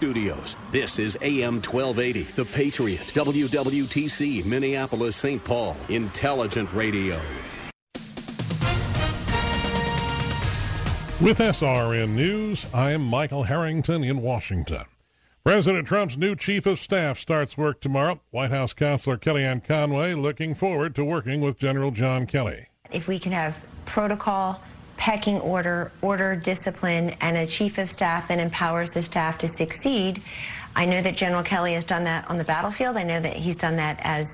[0.00, 0.56] Studios.
[0.70, 5.44] This is AM 1280, The Patriot, WWTC, Minneapolis, St.
[5.44, 7.20] Paul, Intelligent Radio.
[11.20, 14.84] With SRN News, I am Michael Harrington in Washington.
[15.42, 18.20] President Trump's new chief of staff starts work tomorrow.
[18.30, 22.68] White House counselor Kellyanne Conway looking forward to working with General John Kelly.
[22.92, 24.62] If we can have protocol,
[24.98, 30.22] pecking order, order, discipline, and a chief of staff that empowers the staff to succeed,
[30.76, 32.96] I know that General Kelly has done that on the battlefield.
[32.96, 34.30] I know that he's done that as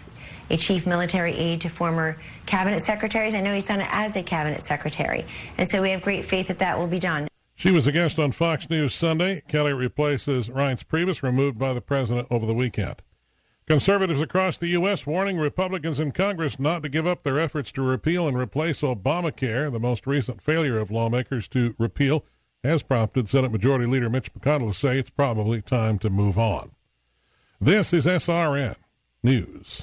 [0.51, 2.17] a chief military aide to former
[2.47, 3.35] cabinet secretaries.
[3.35, 5.25] I know he's done it as a cabinet secretary.
[5.57, 7.29] And so we have great faith that that will be done.
[7.55, 9.43] She was a guest on Fox News Sunday.
[9.47, 13.01] Kelly replaces Reince Priebus, removed by the president over the weekend.
[13.67, 15.07] Conservatives across the U.S.
[15.07, 19.73] warning Republicans in Congress not to give up their efforts to repeal and replace Obamacare.
[19.73, 22.27] The most recent failure of lawmakers to repeal
[22.63, 26.73] has prompted Senate Majority Leader Mitch McConnell to say it's probably time to move on.
[27.59, 28.77] This is SRN
[29.23, 29.83] News.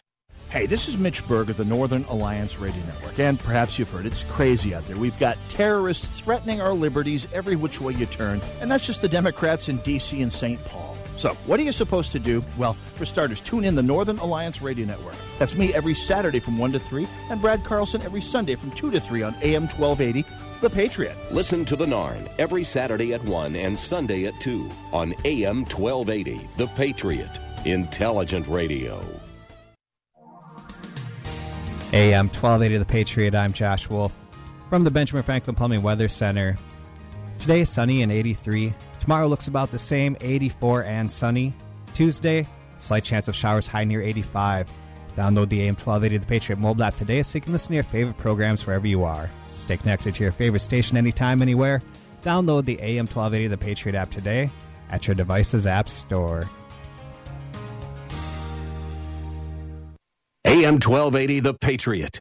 [0.51, 3.17] Hey, this is Mitch Berg of the Northern Alliance Radio Network.
[3.17, 4.97] And perhaps you've heard it's crazy out there.
[4.97, 8.41] We've got terrorists threatening our liberties every which way you turn.
[8.59, 10.21] And that's just the Democrats in D.C.
[10.21, 10.63] and St.
[10.65, 10.90] Paul.
[11.21, 12.43] So, what are you supposed to do?
[12.57, 15.13] Well, for starters, tune in the Northern Alliance Radio Network.
[15.37, 18.89] That's me every Saturday from 1 to 3, and Brad Carlson every Sunday from 2
[18.89, 20.27] to 3 on AM 1280,
[20.61, 21.15] The Patriot.
[21.29, 26.41] Listen to The Narn every Saturday at 1 and Sunday at 2 on AM 1280,
[26.57, 27.29] The Patriot.
[27.65, 29.05] Intelligent Radio.
[31.93, 34.11] AM 1280 The Patriot, I'm Josh Wolf
[34.71, 36.57] from the Benjamin Franklin Plumbing Weather Center.
[37.37, 38.73] Today is sunny and 83.
[39.01, 41.55] Tomorrow looks about the same, 84 and sunny.
[41.95, 42.47] Tuesday,
[42.77, 44.69] slight chance of showers high near 85.
[45.17, 47.83] Download the AM 1280 The Patriot mobile app today so you can listen to your
[47.83, 49.27] favorite programs wherever you are.
[49.55, 51.81] Stay connected to your favorite station anytime, anywhere.
[52.21, 54.51] Download the AM 1280 The Patriot app today
[54.91, 56.47] at your device's app store.
[60.45, 62.19] AM 1280, The Patriot.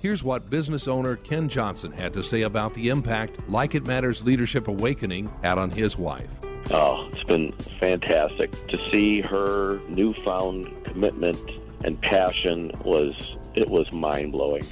[0.00, 4.22] Here's what business owner Ken Johnson had to say about the impact Like It Matters
[4.22, 6.30] Leadership Awakening had on his wife.
[6.70, 11.38] Oh, it's been fantastic to see her newfound commitment
[11.84, 14.64] and passion was it was mind blowing.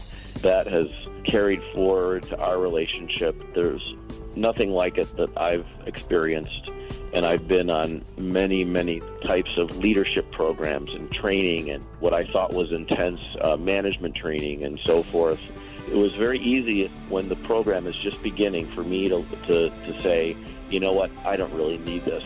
[0.42, 0.86] That has
[1.24, 3.52] carried forward to our relationship.
[3.52, 3.96] There's
[4.36, 6.70] nothing like it that I've experienced
[7.16, 12.26] and I've been on many, many types of leadership programs and training and what I
[12.26, 15.40] thought was intense uh, management training and so forth.
[15.88, 20.00] It was very easy when the program is just beginning for me to, to, to
[20.02, 20.36] say,
[20.68, 22.22] you know what, I don't really need this.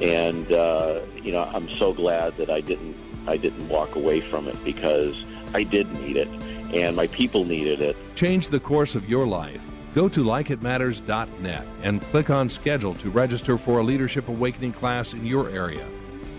[0.00, 2.94] And, uh, you know, I'm so glad that I didn't,
[3.26, 5.16] I didn't walk away from it because
[5.52, 6.28] I did need it
[6.72, 7.96] and my people needed it.
[8.14, 9.60] Change the course of your life
[9.94, 15.26] Go to likeitmatters.net and click on schedule to register for a Leadership Awakening class in
[15.26, 15.86] your area.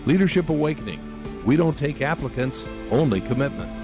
[0.06, 1.00] Leadership Awakening.
[1.44, 3.83] We don't take applicants, only commitment.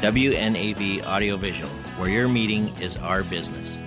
[0.00, 3.80] WNAV Audiovisual, where your meeting is our business.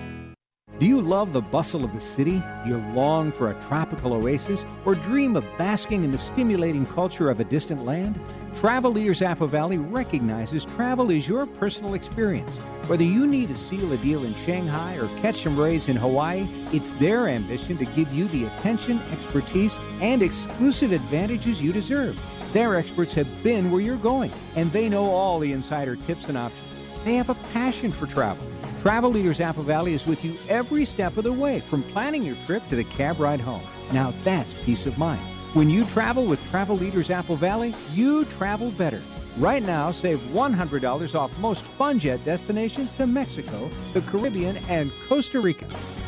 [0.78, 2.42] Do you love the bustle of the city?
[2.64, 4.62] Do you long for a tropical oasis?
[4.84, 8.20] Or dream of basking in the stimulating culture of a distant land?
[8.56, 12.56] Travel Leaders Apple Valley recognizes travel is your personal experience.
[12.88, 16.46] Whether you need to seal a deal in Shanghai or catch some rays in Hawaii,
[16.72, 22.20] it's their ambition to give you the attention, expertise, and exclusive advantages you deserve.
[22.52, 26.36] Their experts have been where you're going, and they know all the insider tips and
[26.36, 26.68] options.
[27.02, 28.46] They have a passion for travel.
[28.82, 32.36] Travel Leaders Apple Valley is with you every step of the way, from planning your
[32.44, 33.62] trip to the cab ride home.
[33.90, 35.22] Now that's peace of mind.
[35.54, 39.02] When you travel with Travel Leaders Apple Valley, you travel better.
[39.38, 45.66] Right now, save $100 off most FunJet destinations to Mexico, the Caribbean, and Costa Rica.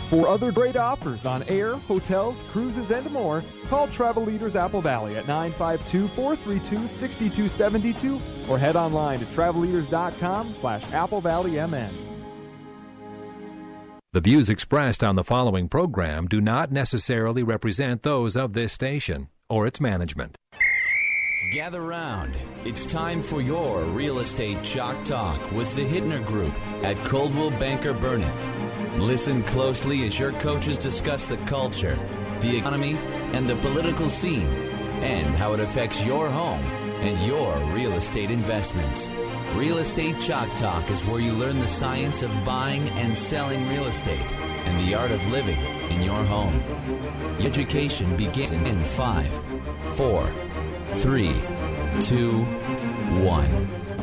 [0.09, 5.17] For other great offers on air, hotels, cruises, and more, call Travel Leaders Apple Valley
[5.17, 11.91] at 952 432 6272 or head online to travelleaders.com slash Apple Valley MN.
[14.12, 19.29] The views expressed on the following program do not necessarily represent those of this station
[19.49, 20.37] or its management.
[21.50, 22.37] Gather round.
[22.64, 27.93] It's time for your real estate chalk talk with the Hittner Group at Coldwell Banker
[27.93, 29.00] Burnett.
[29.00, 31.99] Listen closely as your coaches discuss the culture,
[32.41, 32.96] the economy,
[33.32, 34.46] and the political scene,
[35.02, 36.62] and how it affects your home
[37.00, 39.08] and your real estate investments.
[39.55, 43.87] Real Estate Chalk Talk is where you learn the science of buying and selling real
[43.87, 45.58] estate and the art of living
[45.91, 46.61] in your home.
[47.41, 49.32] Education begins in five,
[49.94, 50.29] four,
[50.96, 51.35] three,
[52.00, 52.44] two,
[53.25, 53.50] one.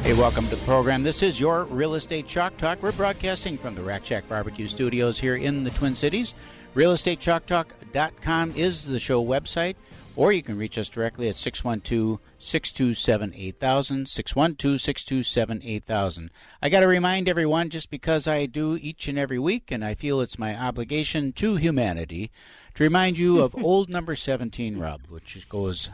[0.03, 1.03] Hey, welcome to the program.
[1.03, 2.81] This is your Real Estate Chalk Talk.
[2.81, 6.35] We're broadcasting from the Rack Shack Barbecue Studios here in the Twin Cities.
[6.75, 9.75] RealEstateChalkTalk.com is the show website,
[10.15, 14.07] or you can reach us directly at 612 627 8000.
[14.07, 16.31] 612 627 8000.
[16.61, 19.95] I got to remind everyone, just because I do each and every week, and I
[19.95, 22.31] feel it's my obligation to humanity,
[22.75, 25.89] to remind you of Old Number 17 Rub, which goes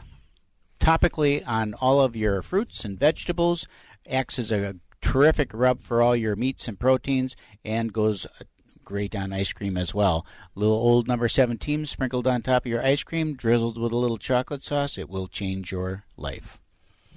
[0.78, 3.66] topically on all of your fruits and vegetables,
[4.08, 8.44] acts as a terrific rub for all your meats and proteins, and goes uh,
[8.84, 10.24] great on ice cream as well.
[10.54, 14.18] Little old number 17 sprinkled on top of your ice cream, drizzled with a little
[14.18, 14.96] chocolate sauce.
[14.96, 16.58] It will change your life.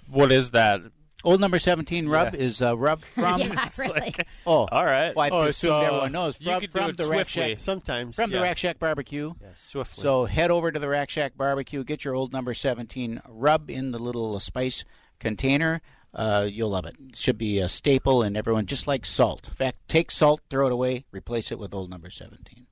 [0.07, 0.81] What is that?
[1.23, 2.39] Old number 17 rub Yeah.
[2.41, 3.39] is a rub from.
[3.41, 4.13] yeah, really.
[4.45, 5.15] Oh, All right.
[5.15, 6.39] Well, I Oh, assumed so, everyone knows.
[6.39, 7.51] you From, could do from it the Rack swiftly.
[7.55, 8.41] Shack, Sometimes, From the.
[8.41, 9.33] Rack Shack Barbecue.
[9.55, 10.01] swiftly.
[10.01, 13.91] So head over to the Rack Shack Barbecue, get your old number 17 rub in
[13.91, 14.83] the little spice
[15.19, 15.81] container.
[16.13, 16.95] Uh, you'll love it.
[17.15, 19.47] Should be a staple, and everyone just like salt.
[19.47, 22.67] In fact, take salt, throw it away, replace it with old number 17.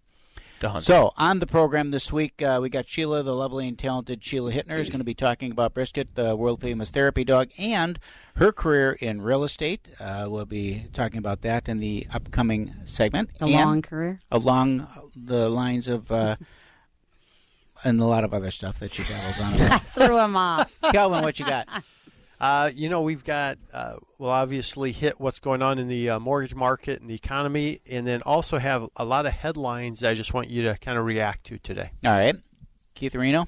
[0.59, 0.81] Done.
[0.81, 4.51] So on the program this week, uh, we got Sheila, the lovely and talented Sheila
[4.51, 7.97] Hittner, is going to be talking about Brisket, the world famous therapy dog, and
[8.35, 9.88] her career in real estate.
[10.01, 13.38] Uh, we'll be talking about that in the upcoming segment.
[13.38, 14.19] The And long career?
[14.31, 16.11] along the lines of.
[16.11, 16.35] Uh,
[17.85, 19.53] and a lot of other stuff that she dabbles on.
[19.71, 20.77] I Threw him off.
[20.91, 21.67] Calvin, what you got?
[22.39, 26.19] Uh, you know, we've got, uh, we'll obviously hit what's going on in the uh,
[26.19, 30.33] mortgage market and the economy, and then also have a lot of headlines I just
[30.33, 31.91] want you to kind of react to today.
[32.06, 32.36] All right.
[32.95, 33.47] Keith Reno?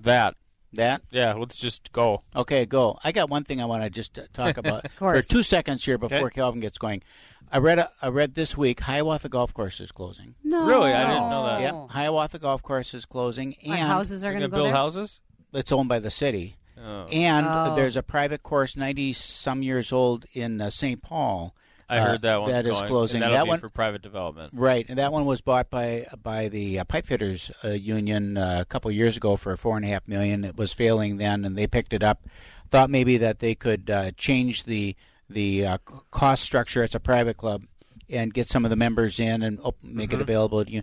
[0.00, 0.34] That.
[0.72, 1.02] That?
[1.10, 2.22] Yeah, let's just go.
[2.34, 2.98] Okay, go.
[3.04, 5.84] I got one thing I want to just uh, talk about Of for two seconds
[5.84, 6.34] here before Okay.
[6.34, 7.02] Calvin gets going.
[7.50, 10.34] I read a, I read this week Hiawatha Golf Course is closing.
[10.42, 10.66] No.
[10.66, 10.92] Really?
[10.92, 11.60] I didn't know that.
[11.60, 14.74] Yep, Hiawatha Golf Course is closing, What, and houses are gonna gonna go build there?
[14.74, 15.20] houses?
[15.52, 17.06] It's owned by the city, Oh.
[17.10, 17.74] and Oh.
[17.74, 21.00] there's a private course, ninety some years old in uh, St.
[21.02, 21.54] Paul.
[21.88, 23.16] I uh, heard that one's that is going, closing.
[23.16, 24.50] And that'll that be one for private development.
[24.54, 28.58] Right, and that one was bought by by the uh, pipe fitters uh, union uh,
[28.60, 30.44] a couple years ago for four and a half million.
[30.44, 32.22] It was failing then, and they picked it up.
[32.70, 34.96] Thought maybe that they could uh, change the
[35.30, 35.78] the uh,
[36.10, 36.82] cost structure.
[36.82, 37.62] It's a private club,
[38.10, 40.22] and get some of the members in and op- make it Mhm.
[40.22, 40.64] available.
[40.64, 40.82] To you.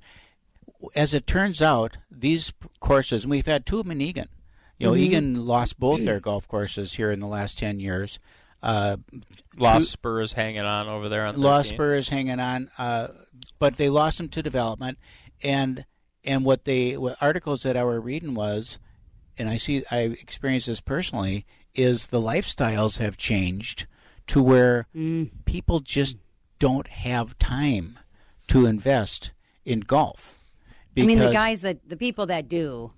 [0.95, 4.29] As it turns out, these courses, and we've had two of them in Eagan.
[4.83, 4.99] You know, Mhm.
[4.99, 8.19] Eagan lost both their golf courses here in the last ten years.
[8.61, 8.97] Uh,
[9.57, 11.77] Lost two- Spurs hanging on over there on lost 13.
[11.77, 13.07] Spurs hanging on, uh,
[13.59, 14.97] but they lost them to development,
[15.41, 15.85] and
[16.25, 18.77] and what they what articles that I were reading was,
[19.37, 23.85] and I see I experienced this personally, is the lifestyles have changed
[24.27, 24.87] to where
[25.45, 26.17] people just
[26.59, 27.99] don't have time
[28.47, 29.31] to invest
[29.65, 30.39] in golf.
[30.97, 32.91] I mean, the guys that the people that do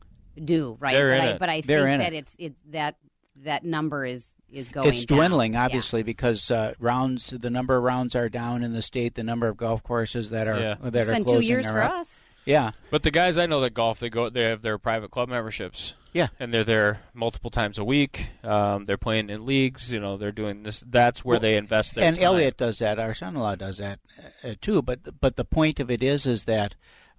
[0.44, 1.40] do right, They're but, in I, it.
[1.40, 2.18] but I They're think in that it.
[2.18, 2.96] it's it that
[3.44, 4.88] that number is is going.
[4.90, 5.18] it's down.
[5.18, 5.66] dwindling Yeah.
[5.66, 9.48] obviously because uh, rounds the number of rounds are down in the state the number
[9.48, 10.76] of golf courses that are Yeah.
[10.82, 11.92] that are been two closing years are for up.
[11.94, 12.20] us.
[12.46, 15.30] yeah But the guys I know that golf, they go, they have their private club
[15.30, 15.94] memberships.
[16.14, 16.28] Yeah.
[16.40, 18.28] and they're there multiple times a week.
[18.42, 19.92] Um, they're playing in leagues.
[19.92, 20.82] You know, they're doing this.
[20.88, 22.24] That's where they invest their and time.
[22.24, 23.00] Elliot does that.
[23.00, 24.00] Our son-in-law does that
[24.42, 24.82] uh, too.
[24.82, 26.76] But but the point of it is is that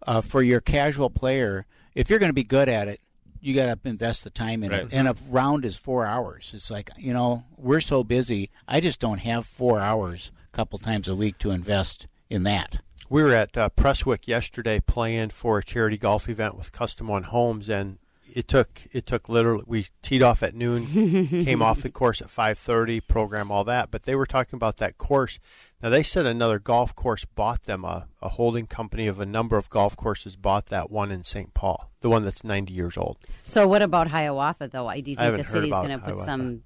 [0.06, 3.02] uh, for your casual player, if you're going to be good at it,
[3.40, 4.88] you got to invest the time in it.
[4.92, 6.52] And a round is four hours.
[6.54, 8.50] It's like you know we're so busy.
[8.66, 12.80] I just don't have four hours a couple times a week to invest in that.
[13.08, 17.22] We were at uh, Prestwick yesterday playing for a charity golf event with Custom One
[17.22, 17.98] Homes, and
[18.34, 20.86] it took it took literally we teed off at noon,
[21.44, 23.90] came off the course at five thirty, program all that.
[23.90, 25.38] But they were talking about that course.
[25.82, 29.56] Now they said another golf course bought them a, a holding company of a number
[29.58, 31.52] of golf courses bought that one in St.
[31.54, 33.18] Paul, the one that's ninety years old.
[33.44, 34.90] So what about Hiawatha though?
[34.90, 36.62] Do you think haven't the city's going to put some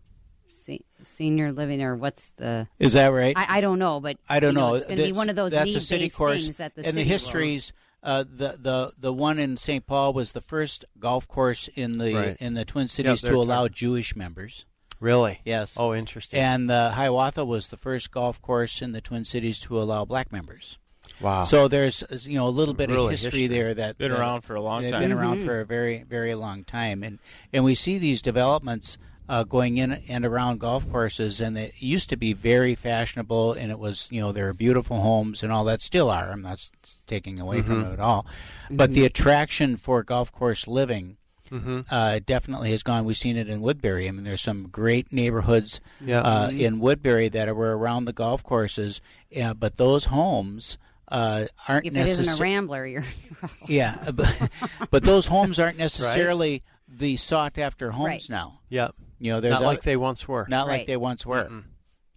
[0.49, 2.69] se- senior living or what's the?
[2.79, 3.37] Is that right?
[3.37, 4.75] I, I don't know, but I don't you know.
[4.75, 6.97] It's going to be one of those that's a city course, things that the and
[6.97, 7.73] the city will- histories.
[8.03, 9.85] Uh, the the the one in St.
[9.87, 12.37] Paul was the first golf course in the Right.
[12.41, 14.65] in the Twin Cities they're to allow Jewish members.
[15.01, 15.41] Really?
[15.45, 15.75] Yes.
[15.79, 16.39] Oh, interesting.
[16.41, 20.31] And uh, Hiawatha was the first golf course in the Twin Cities to allow black
[20.31, 20.79] members.
[21.21, 21.45] Wow.
[21.45, 23.47] So there's you know a little bit Really of history, history.
[23.49, 25.01] there that Been that- around for a long they've time.
[25.03, 25.47] Been around Mhm.
[25.47, 27.19] for a very very long time, and
[27.53, 28.97] and we see these developments
[29.29, 33.71] uh, going in and around golf courses, and it used to be very fashionable, and
[33.71, 36.31] it was you know there are beautiful homes and all that still are.
[36.31, 36.69] I'm not
[37.07, 37.91] taking away from Mhm.
[37.91, 38.27] it at all,
[38.71, 38.95] but Mhm.
[38.95, 41.17] the attraction for golf course living.
[41.51, 41.85] Mhm.
[41.91, 43.05] Uh, definitely has gone.
[43.05, 44.07] We've seen it in Woodbury.
[44.09, 46.21] I mean, there's some great neighborhoods Yeah.
[46.21, 46.61] uh, Mhm.
[46.61, 50.79] in Woodbury that were around the golf courses, yeah, but those homes
[51.09, 52.41] uh, aren't If it isn't a.
[52.41, 53.05] Rambler, you're
[53.69, 54.49] Yeah, but,
[54.93, 58.27] but those homes aren't necessarily the sought after homes Right.
[58.31, 58.61] now.
[58.69, 58.95] Yep.
[59.19, 60.47] You know, there's Not a- like they once were.
[60.49, 61.45] Not like they once were.
[61.47, 61.65] Mm-mm.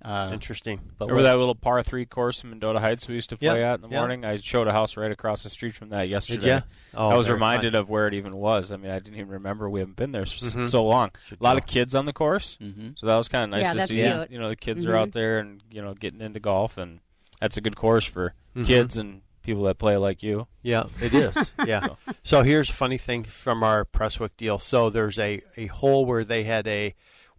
[0.03, 0.81] Uh, Interesting.
[0.97, 3.71] But Remember that little par three course in Mendota Heights we used to play Yeah,
[3.71, 3.99] at in the yeah.
[3.99, 4.25] morning?
[4.25, 6.47] I showed a house right across the street from that yesterday.
[6.49, 6.61] ya?
[6.93, 7.79] Oh, I was reminded fun.
[7.81, 8.71] of where it even was.
[8.73, 10.67] I mean, I didn't even remember we haven't been there s- Mhm.
[10.67, 11.11] so long.
[11.27, 11.59] Should a lot go.
[11.59, 12.99] of kids on the course, Mhm.
[12.99, 13.95] so that was kind of nice Yeah, to see.
[14.03, 14.31] cute.
[14.31, 14.99] You know, the kids are Mhm.
[14.99, 16.99] out there and you know getting into golf, and
[17.39, 18.65] that's a good course for Mhm.
[18.65, 20.47] kids and people that play like you.
[20.61, 21.51] Yeah, it is.
[21.65, 21.87] Yeah.
[22.23, 24.59] so here's a funny thing from our Prestwick deal.
[24.59, 26.93] So there's a, a hole where they had a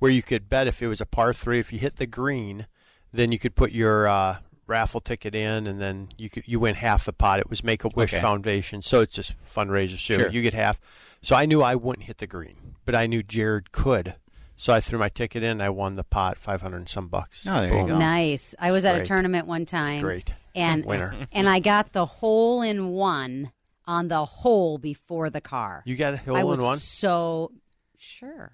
[0.05, 2.67] where you could bet if it was a par three, if you hit the green,
[3.11, 6.75] then you could put your uh, raffle ticket in, and then you could you win
[6.75, 7.41] half the pot.
[7.41, 8.21] It was Make a Wish Okay.
[8.21, 9.93] Foundation, so it's just fundraiser.
[9.99, 10.29] So Sure.
[10.29, 10.79] you get half.
[11.23, 14.17] So I knew I wouldn't hit the green, but I knew Jared could.
[14.57, 15.63] So I threw my ticket in.
[15.63, 17.43] I won the pot, five hundred and some bucks.
[17.47, 17.99] Oh, there you go.
[17.99, 18.55] nice.
[18.59, 20.03] I was at a tournament one time.
[20.03, 20.35] Great.
[20.55, 21.15] And Winner.
[21.33, 23.53] and I got the hole in one
[23.87, 25.83] on the hole before the car.
[25.87, 26.79] You got a hole I in was one?
[26.79, 27.53] so
[27.97, 28.53] sure.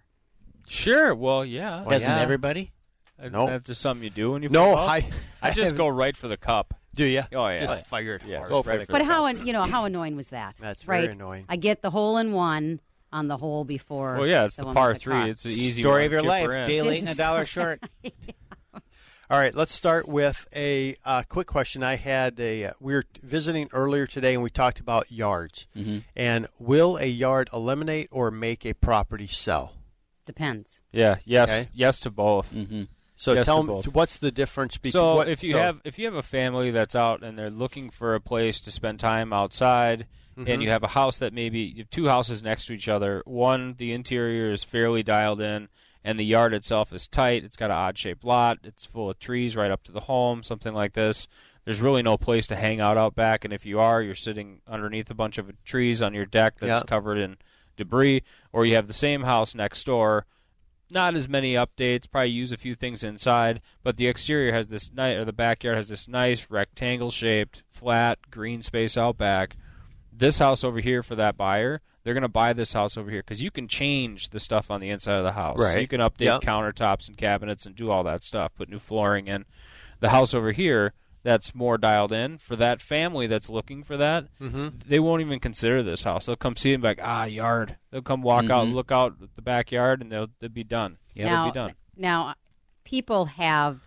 [0.70, 1.14] Sure.
[1.14, 1.80] Well, yeah.
[1.80, 2.20] Well, Doesn't yeah.
[2.20, 2.70] everybody?
[3.22, 3.46] Uh, No.
[3.48, 4.84] That's just something you do when you No, play?
[4.84, 5.10] I I
[5.50, 6.74] I just go right for the cup.
[6.94, 7.22] Do you?
[7.32, 7.58] Oh yeah.
[7.66, 8.50] Just fire it Yeah, hard.
[8.50, 9.40] go for right the But the how cup.
[9.40, 10.56] an- you know how annoying was that?
[10.60, 11.44] That's very annoying.
[11.48, 12.80] I get the hole in one
[13.12, 14.16] on the hole before.
[14.16, 15.12] Well, yeah, it's the one par the three.
[15.14, 15.28] car.
[15.28, 16.06] It's the easy Story one.
[16.06, 16.42] of your life.
[16.42, 16.68] Chipper in.
[16.68, 17.82] Day late and a dollar so- short.
[19.30, 21.84] All right, let's start with a uh, quick question.
[21.84, 25.66] I had a uh, we were visiting earlier today, and we talked about yards.
[25.76, 25.98] Mm-hmm.
[26.16, 29.74] And will a yard eliminate or make a property sell?
[30.26, 30.80] Depends.
[30.92, 31.16] Yeah.
[31.24, 31.50] Yes.
[31.50, 31.68] Okay.
[31.74, 32.52] Yes to both.
[32.54, 32.84] Mm-hmm.
[33.16, 34.92] So Yes tell me what's the difference between.
[34.92, 37.50] So what, if you so- have if you have a family that's out and they're
[37.50, 40.06] looking for a place to spend time outside,
[40.38, 40.48] Mhm.
[40.48, 43.22] and you have a house that maybe you have two houses next to each other,
[43.26, 45.68] one the interior is fairly dialed in,
[46.04, 47.44] and the yard itself is tight.
[47.44, 48.58] It's got an odd shaped lot.
[48.62, 51.26] It's full of trees right up to the home, something like this.
[51.66, 54.60] There's really no place to hang out out back, and if you are, you're sitting
[54.66, 56.88] underneath a bunch of trees on your deck that's Yeah.
[56.88, 57.36] covered in
[57.80, 58.22] debris,
[58.52, 60.26] or you have the same house next door
[60.90, 62.10] not as many updates.
[62.10, 65.76] Probably use a few things inside, but the exterior has this nice, or the backyard
[65.76, 69.56] has this nice rectangle shaped, flat green space out back.
[70.12, 73.20] This house over here for that buyer, they're going to buy this house over here
[73.20, 75.58] because you can change the stuff on the inside of the house.
[75.60, 75.80] Right.
[75.80, 76.42] You can update Yep.
[76.42, 78.54] countertops and cabinets and do all that stuff.
[78.54, 79.44] Put new flooring in.
[80.00, 80.92] The house over here.
[81.22, 84.26] That's more dialed in for that family that's looking for that.
[84.40, 84.82] Mhm.
[84.86, 86.26] They won't even consider this house.
[86.26, 87.76] They'll come see it and be like, ah, yard.
[87.90, 88.72] They'll come walk out, Mhm.
[88.74, 90.96] look out at the backyard, and they'll they'll be done.
[91.14, 91.74] Yeah, now, they'll be done.
[91.96, 92.34] now,
[92.84, 93.80] people have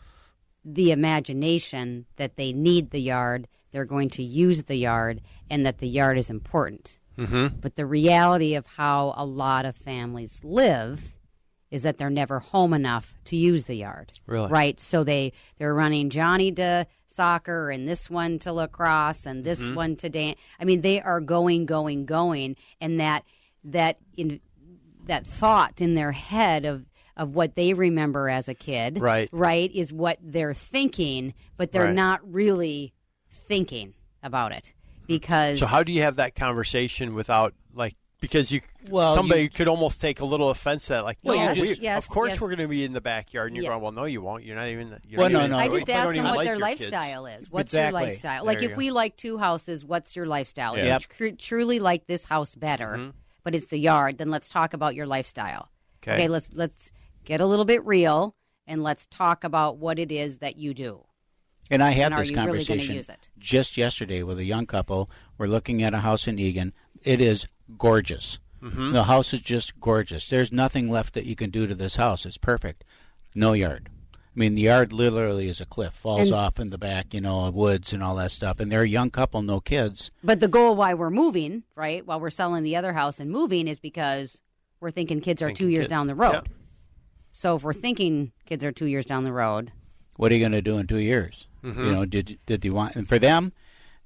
[0.64, 5.80] the imagination that they need the yard, they're going to use the yard, and that
[5.80, 7.00] the yard is important.
[7.18, 7.60] Mhm.
[7.62, 11.12] But the reality of how a lot of families live
[11.74, 14.12] is that they're never home enough to use the yard.
[14.28, 14.48] Really?
[14.50, 14.80] Right?
[14.80, 19.76] So they they're running Johnny to soccer and this one to lacrosse and this Mhm.
[19.76, 20.40] one to dance.
[20.60, 23.26] I mean, they are going going going and that
[23.64, 24.40] that in
[25.08, 26.86] that thought in their head of
[27.18, 29.30] of what they remember as a kid, Right.
[29.32, 31.94] Right, is what they're thinking, but they're Right.
[31.96, 32.94] not really
[33.32, 34.74] thinking about it
[35.08, 39.50] because So how do you have that conversation without like because you Well, somebody you-
[39.50, 42.42] could almost take a little offense at like Well, yes, we, yes, of course yes.
[42.42, 43.72] we're going to be in the backyard and you're Yeah.
[43.72, 45.58] going well no you won't you're not even you're Well, not no, even- no.
[45.58, 46.82] I just don't ask them what like their your kids.
[46.82, 47.52] lifestyle is.
[47.52, 48.00] What's Exactly.
[48.02, 48.46] your lifestyle?
[48.46, 48.78] There Like you if go.
[48.78, 50.76] we like two houses, what's your lifestyle?
[50.76, 51.00] If Yeah.
[51.20, 53.14] you tr- truly like this house better, Mhm.
[53.44, 55.70] but it's the yard, then let's talk about your lifestyle.
[56.08, 56.28] Okay.
[56.30, 56.92] let's let's
[57.26, 58.36] get a little bit real
[58.68, 61.04] and let's talk about what it is that you do.
[61.72, 63.04] And I had And this you really conversation
[63.40, 65.10] just yesterday with a young couple.
[65.38, 66.74] We're looking at a house in Eagan.
[67.04, 67.46] It is
[67.78, 68.40] gorgeous.
[68.62, 68.94] Mhm.
[68.94, 70.30] The house is just gorgeous.
[70.30, 72.26] There's nothing left that you can do to this house.
[72.26, 72.84] It's perfect.
[73.36, 73.90] No yard.
[74.16, 77.22] I mean, the yard literally is a cliff, falls And- off in the back, you
[77.22, 78.60] know, woods and all that stuff.
[78.60, 80.10] And they're a young couple, no kids.
[80.24, 83.68] But the goal why we're moving, right, while we're selling the other house and moving
[83.68, 84.40] is because
[84.80, 85.90] we're thinking kids are Thinking two years kids.
[85.92, 86.34] down the road.
[86.34, 86.48] Yep.
[87.34, 89.72] So if we're thinking kids are two years down the road,
[90.16, 91.48] What are you going to do in two years?
[91.64, 91.86] Mhm.
[91.86, 92.96] You know, did did they want?
[92.96, 93.52] And for them,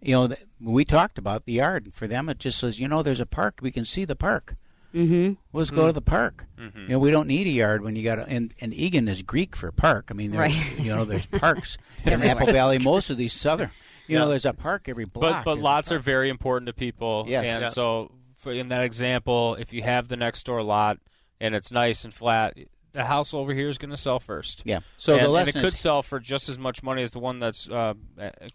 [0.02, 1.86] you know, we talked about the yard.
[1.86, 3.60] And for them, it just says, you know, there's a park.
[3.62, 4.56] We can see the park.
[4.94, 5.34] Mm-hmm.
[5.54, 5.88] Let's go Mm.
[5.88, 6.46] to the park.
[6.58, 6.84] Mhm.
[6.84, 9.22] You know, we don't need a yard when you got a, and and Eagan is
[9.22, 10.08] Greek for park.
[10.10, 10.80] I mean, there- Right.
[10.80, 12.80] you know, there's parks in Apple Valley.
[12.80, 13.70] Most of these southern,
[14.08, 15.44] you know, there's a park every block.
[15.46, 17.26] but is a lots are very important to people.
[17.28, 17.46] Yes.
[17.46, 17.70] And Yeah.
[17.70, 21.00] so for, in that example, if you have the next door lot
[21.42, 22.58] and it's nice and flat,
[22.98, 24.62] the house over here is going to sell first.
[24.66, 24.80] Yeah.
[24.98, 27.20] So the and, and it could is- sell for just as much money as the
[27.20, 27.94] one that's uh,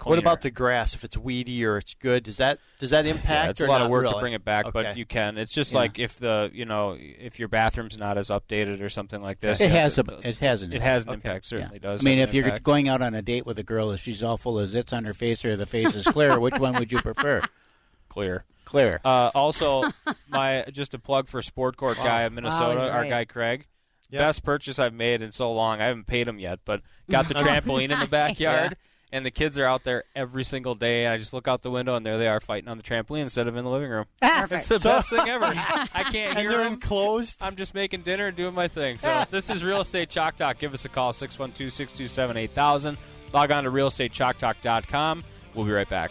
[0.03, 0.95] What about the grass?
[0.95, 3.29] If it's weedy or it's good, does that does that impact?
[3.47, 4.15] Yeah, it's a lot not of work really?
[4.15, 4.83] to bring it back, Okay.
[4.83, 5.39] but you can.
[5.39, 5.79] It's just Yeah.
[5.79, 9.61] like if the you know if your bathroom's not as updated or something like this.
[9.61, 11.25] It you has a it has an it has an impact.
[11.27, 11.47] impact.
[11.47, 11.89] Certainly Yeah.
[11.91, 12.05] does.
[12.05, 12.65] I mean, if you're impact.
[12.65, 15.05] going out on a date with a girl, if she's all full of zits on
[15.05, 17.43] her face or the face is clear, which one would you prefer?
[18.09, 18.45] clear.
[18.65, 19.01] Clear.
[19.05, 19.85] Uh, also,
[20.31, 23.11] my just a plug for Sport Court guy of Wow, Minnesota, he's our right.
[23.11, 23.67] guy Craig.
[24.13, 24.21] Yep.
[24.21, 25.81] Best purchase I've made in so long.
[25.81, 28.77] I haven't paid them yet, but got the trampoline in the backyard,
[29.11, 31.05] and the kids are out there every single day.
[31.07, 33.23] And I just look out the window, and there they are fighting on the trampoline
[33.23, 34.05] instead of in the living room.
[34.23, 35.47] It's the So- best thing ever.
[35.47, 36.75] I can't And hear they're them.
[36.75, 37.43] enclosed.
[37.43, 38.99] I'm just making dinner and doing my thing.
[38.99, 42.97] So if this is Real Estate Chalk Talk, give us a call 612-627-8000.
[43.33, 45.25] Log on to realestatechalktalk.com.
[45.55, 46.11] We'll be right back.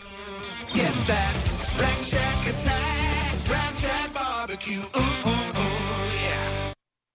[0.74, 1.36] Get that
[1.80, 4.80] Rack Shack attack, Rack Shack barbecue.
[4.82, 5.41] Ooh, ooh, ooh, yeah.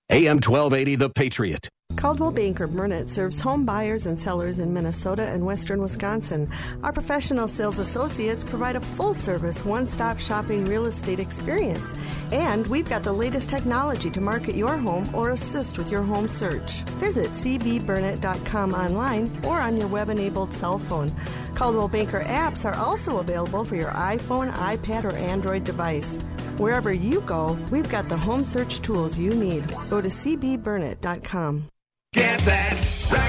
[0.08, 1.68] AM 1280, The Patriot.
[1.96, 6.48] Coldwell Banker Burnett serves home buyers and sellers in Minnesota and western Wisconsin.
[6.84, 11.92] Our professional sales associates provide a full service, one stop shopping real estate experience.
[12.30, 16.28] And we've got the latest technology to market your home or assist with your home
[16.28, 16.82] search.
[17.00, 21.10] Visit cbburnett.com online or on your web enabled cell phone.
[21.56, 26.22] Caldwell Banker apps are also available for your iPhone, iPad, or Android device.
[26.58, 29.66] Wherever you go, we've got the home search tools you need.
[29.90, 31.66] Go to cbburnett.com.
[32.14, 33.25] Get that Rack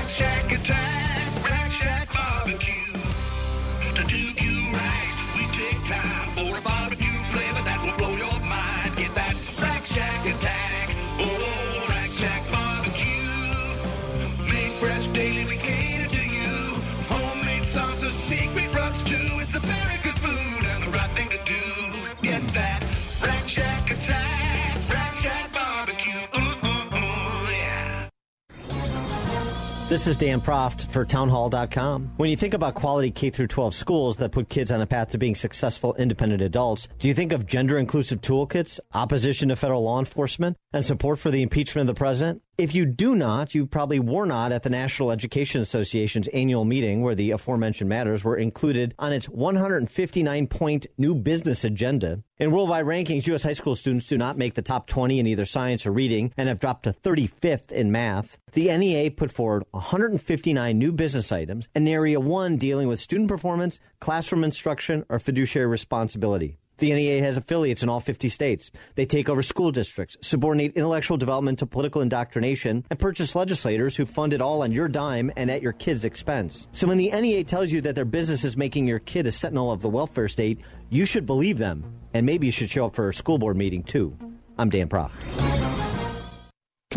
[30.07, 32.13] This is Dan Proft for townhall.com.
[32.15, 35.09] When you think about quality K through 12 schools that put kids on a path
[35.09, 39.83] to being successful independent adults, do you think of gender inclusive toolkits, opposition to federal
[39.83, 42.41] law enforcement, and support for the impeachment of the president?
[42.57, 47.03] If you do not, you probably were not at the National Education Association's annual meeting
[47.03, 52.23] where the aforementioned matters were included on its 159 point new business agenda.
[52.39, 53.43] In worldwide rankings, U.S.
[53.43, 56.49] high school students do not make the top 20 in either science or reading and
[56.49, 58.39] have dropped to 35th in math.
[58.53, 63.77] The NEA put forward 159 new business items in Area 1 dealing with student performance,
[63.99, 66.57] classroom instruction, or fiduciary responsibility.
[66.77, 68.69] The NEA has affiliates in all 50 states.
[68.95, 74.05] They take over school districts, subordinate intellectual development to political indoctrination, and purchase legislators who
[74.05, 76.67] fund it all on your dime and at your kid's expense.
[76.71, 79.71] So when the NEA tells you that their business is making your kid a sentinel
[79.71, 80.59] of the welfare state,
[80.89, 81.83] you should believe them.
[82.13, 84.15] And maybe you should show up for a school board meeting too.
[84.57, 85.86] I'm Dan Proft.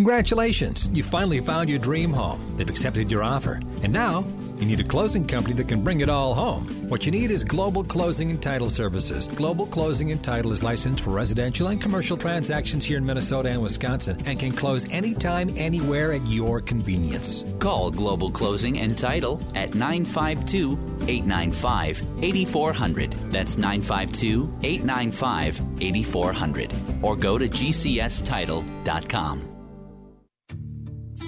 [0.00, 0.88] Congratulations!
[0.94, 2.54] You finally found your dream home.
[2.56, 3.60] They've accepted your offer.
[3.82, 4.24] And now,
[4.56, 6.66] you need a closing company that can bring it all home.
[6.88, 9.28] What you need is Global Closing and Title Services.
[9.28, 13.60] Global Closing and Title is licensed for residential and commercial transactions here in Minnesota and
[13.60, 17.44] Wisconsin and can close anytime, anywhere at your convenience.
[17.58, 23.12] Call Global Closing and Title at 952 895 8400.
[23.30, 26.72] That's 952 895 8400.
[27.02, 29.59] Or go to gcstitle.com.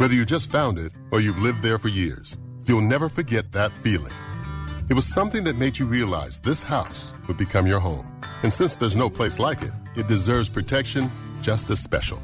[0.03, 2.37] Whether you just found it or you've lived there for years,
[2.67, 4.13] you'll never forget that feeling.
[4.91, 8.13] It was something that made you realize this house would become your home.
[8.43, 11.09] And since there's no place like it, it deserves protection
[11.41, 12.21] just as special.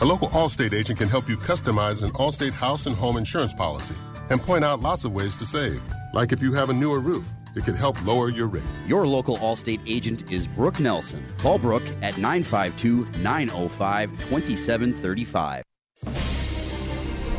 [0.00, 3.96] A local Allstate agent can help you customize an Allstate house and home insurance policy
[4.30, 5.82] and point out lots of ways to save.
[6.14, 8.62] Like if you have a newer roof, it could help lower your rate.
[8.86, 11.26] Your local Allstate agent is Brooke Nelson.
[11.38, 15.65] Call Brooke at 952 905 2735.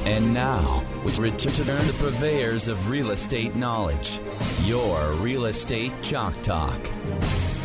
[0.08, 4.22] And now, we return to the purveyors of real estate knowledge.
[4.64, 6.80] Your Real Estate Chalk Talk.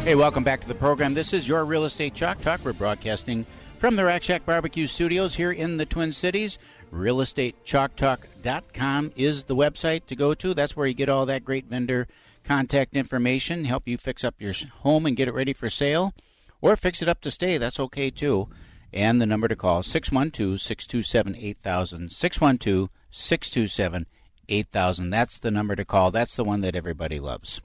[0.03, 1.15] Hey, welcome back to the program.
[1.15, 2.59] This is your Real Estate Chalk Talk.
[2.65, 3.47] We're broadcasting
[3.79, 6.59] from the Rack Shack Barbecue Studios here in the Twin Cities.
[6.93, 10.53] RealEstateChalkTalk.com is the website to go to.
[10.53, 12.09] That's where you get all that great vendor
[12.43, 16.13] contact information, help you fix up your home and get it ready for sale,
[16.61, 17.57] or fix it up to stay.
[17.57, 18.49] That's okay too.
[18.93, 22.13] And the number to call 612 627 8000.
[22.13, 24.07] 612 627
[24.49, 25.11] 8000.
[25.11, 26.11] That's the number to call.
[26.11, 27.63] That's the one that everybody loves.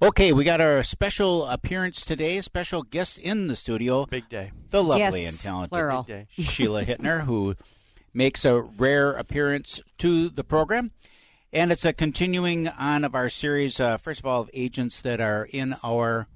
[0.00, 4.06] Okay, we got our special appearance today, special guest in the studio.
[4.06, 4.52] Big day.
[4.70, 6.04] The lovely Yes, and talented plural.
[6.04, 6.42] Big day.
[6.42, 7.56] Sheila Hittner, who
[8.14, 10.92] makes a rare appearance to the program.
[11.52, 15.20] And it's a continuing on of our series, uh, first of all, of agents that
[15.20, 16.26] are in our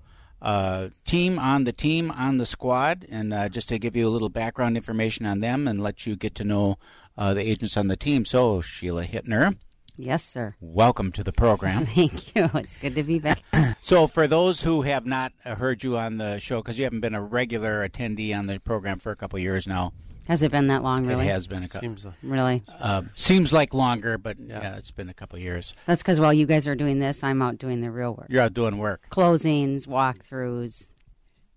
[0.42, 3.06] uh, team, on the team, on the squad.
[3.10, 6.16] And uh, just to give you a little background information on them and let you
[6.16, 6.76] get to know
[7.16, 8.24] uh, the agents on the team.
[8.24, 9.56] So, Sheila Hittner,
[9.96, 10.56] Yes, sir.
[10.60, 11.86] welcome to the program.
[11.94, 12.50] Thank you.
[12.54, 13.40] It's good to be back.
[13.84, 17.14] So, for those who have not heard you on the show, because you haven't been
[17.16, 19.92] a regular attendee on the program for a couple of years now,
[20.28, 21.26] Has it been that long, really?
[21.26, 21.88] it has been a couple.
[21.88, 22.62] Seems like- Really?
[22.78, 24.76] Uh, seems like longer, but yeah.
[24.76, 25.74] it's been a couple of years.
[25.86, 28.26] That's because while you guys are doing this, I'm out doing the real work.
[28.30, 30.86] You're out doing work, Closings, walkthroughs,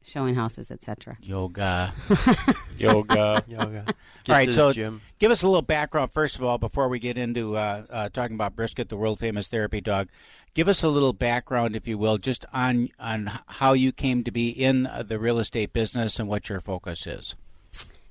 [0.03, 1.17] showing houses, etc.
[1.21, 1.93] yoga,
[2.77, 3.43] Yoga.
[3.47, 3.83] Yoga.
[3.87, 5.01] all Get right, to the so gym.
[5.19, 8.35] give us a little background first of all before we get into uh, uh, talking
[8.35, 10.09] about Brisket, the world famous therapy dog.
[10.53, 14.31] Give us a little background, if you will, just on on how you came to
[14.31, 17.35] be in uh, the real estate business and what your focus is.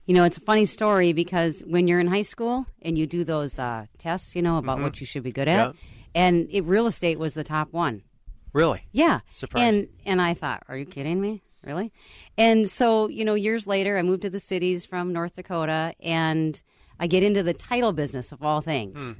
[0.06, 3.24] You know, it's a funny story because when you're in high school and you do
[3.24, 4.82] those uh, tests, you know, about Mhm.
[4.82, 5.72] what you should be good at, Yeah.
[6.14, 8.02] and it, real estate was the top one.
[8.52, 8.82] Really?
[8.92, 9.20] Yeah.
[9.32, 9.68] Surprising.
[9.80, 11.42] And and I thought, are you kidding me?
[11.62, 11.90] Really?
[12.36, 16.62] And so, you know, years later I moved to the cities from North Dakota and
[17.00, 18.98] I get into the title business of all things.
[18.98, 19.12] Hmm.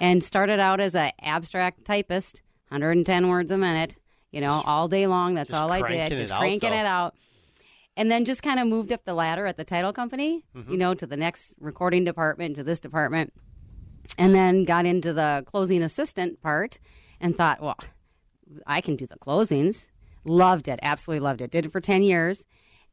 [0.00, 3.96] And started out as a abstract typist, 110 words a minute,
[4.32, 5.34] you know, all day long.
[5.34, 6.10] That's all I did.
[6.10, 6.76] Just cranking though.
[6.76, 7.14] it out.
[7.98, 10.70] And then just kind of moved up the ladder at the title company, Mm-hmm.
[10.72, 13.32] you know, to the next recording department, to this department.
[14.18, 16.78] And then got into the closing assistant part
[17.20, 17.76] and thought, well,
[18.66, 19.86] I can do the closings.
[20.24, 21.50] Loved it, absolutely loved it.
[21.50, 22.44] Did it for ten years,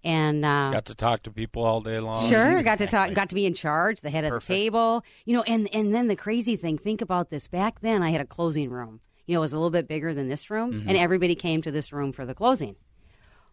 [0.04, 2.30] and uh, Got to talk to people all day long.
[2.30, 5.04] sure got to talk, got to be in charge, the head of the table.
[5.26, 6.78] You know, and and then the crazy thing.
[6.78, 7.48] Think about this.
[7.48, 9.02] Back then, I had a closing room.
[9.26, 10.90] You know, it was a little bit bigger than this room, Mm-hmm.
[10.90, 12.76] and everybody came to this room for the closing.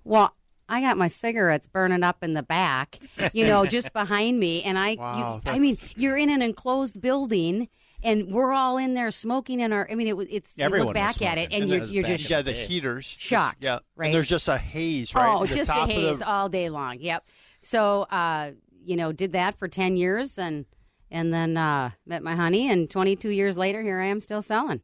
[0.04, 0.34] Well,
[0.70, 2.98] I got my cigarettes burning up in the back,
[3.32, 7.00] you know, just behind me, and I, Wow, you, I mean, you're in an enclosed
[7.00, 7.68] building.
[8.02, 9.86] And we're all in there smoking in our.
[9.90, 10.26] I mean, it was.
[10.30, 10.54] It's.
[10.56, 13.04] you look back at it, and And you're, you're just Yeah, the heaters.
[13.04, 13.80] just- Shocked, yeah.
[13.94, 14.06] right?
[14.06, 15.28] And there's just a haze, right?
[15.38, 16.96] Oh, the just a top of the- haze all day long.
[16.98, 17.26] Yep.
[17.60, 18.52] So, uh,
[18.82, 20.64] you know, did that for ten years, and
[21.10, 24.80] and then uh, met my honey, and 22 years later, here I am still selling.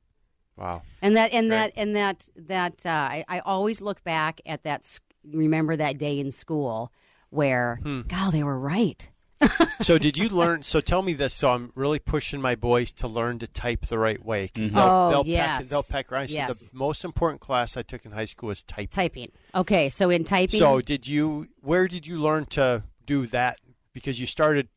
[0.59, 0.83] Wow.
[1.01, 1.57] And that and Great.
[1.57, 4.85] that and that that uh, I, I always look back at that.
[5.27, 6.93] S- Remember that day in school
[7.31, 8.03] where, Hmm.
[8.03, 9.09] God, they were right.
[9.83, 10.63] so did you learn?
[10.63, 11.35] So tell me this.
[11.35, 14.49] So I'm really pushing my boys to learn to type the right way.
[14.49, 15.59] 'cause They'll, Oh, they'll yes.
[15.59, 15.67] peck.
[15.69, 16.11] They'll peck.
[16.11, 16.31] Right.
[16.31, 18.89] So the most important class I took in high school was typing.
[18.89, 19.33] Typing.
[19.55, 21.49] Okay, so in typing, So did you?
[21.61, 23.59] Where did you learn to do that?
[23.93, 24.69] Because you started.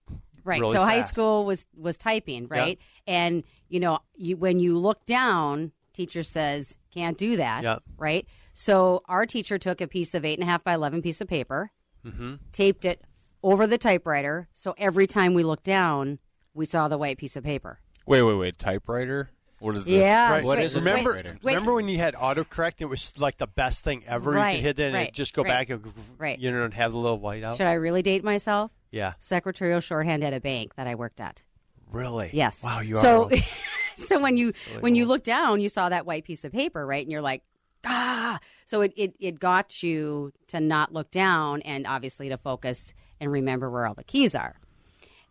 [0.44, 0.62] Right.
[0.62, 2.80] really so high school was was typing, right?
[3.08, 7.80] And you know, you when you look down, teacher says can't do that, Yeah.
[7.98, 8.26] right?
[8.62, 11.30] So our teacher took a piece of eight and a half by eleven piece of
[11.30, 11.72] paper,
[12.06, 12.36] Mm-hmm.
[12.52, 13.02] taped it
[13.42, 16.20] over the typewriter, so every time we looked down,
[16.54, 17.80] we saw the white piece of paper.
[18.06, 18.60] Wait, wait, wait.
[18.60, 19.30] Typewriter?
[19.60, 19.94] What is this?
[19.94, 20.32] Yeah.
[20.32, 20.44] Right.
[20.44, 21.40] What wait, is a remember, typewriter?
[21.42, 21.54] wait.
[21.54, 22.82] remember when you had autocorrect?
[22.82, 24.32] It was like the best thing ever.
[24.32, 26.38] You Right, could hit that and right, it'd just go right, back and right.
[26.38, 27.56] you know and have the little white out.
[27.58, 28.72] Should I really date myself?
[28.92, 29.14] Yeah.
[29.20, 31.44] Secretarial shorthand at a bank that I worked at.
[31.92, 32.30] Really?
[32.34, 32.62] Yes.
[32.64, 33.38] Wow, you are so, are.
[33.98, 37.04] so when you when you look down, you saw that white piece of paper, right?
[37.04, 37.42] And you're like,
[37.86, 38.40] ah.
[38.66, 43.32] So it, it it got you to not look down and obviously to focus and
[43.32, 44.56] remember where all the keys are.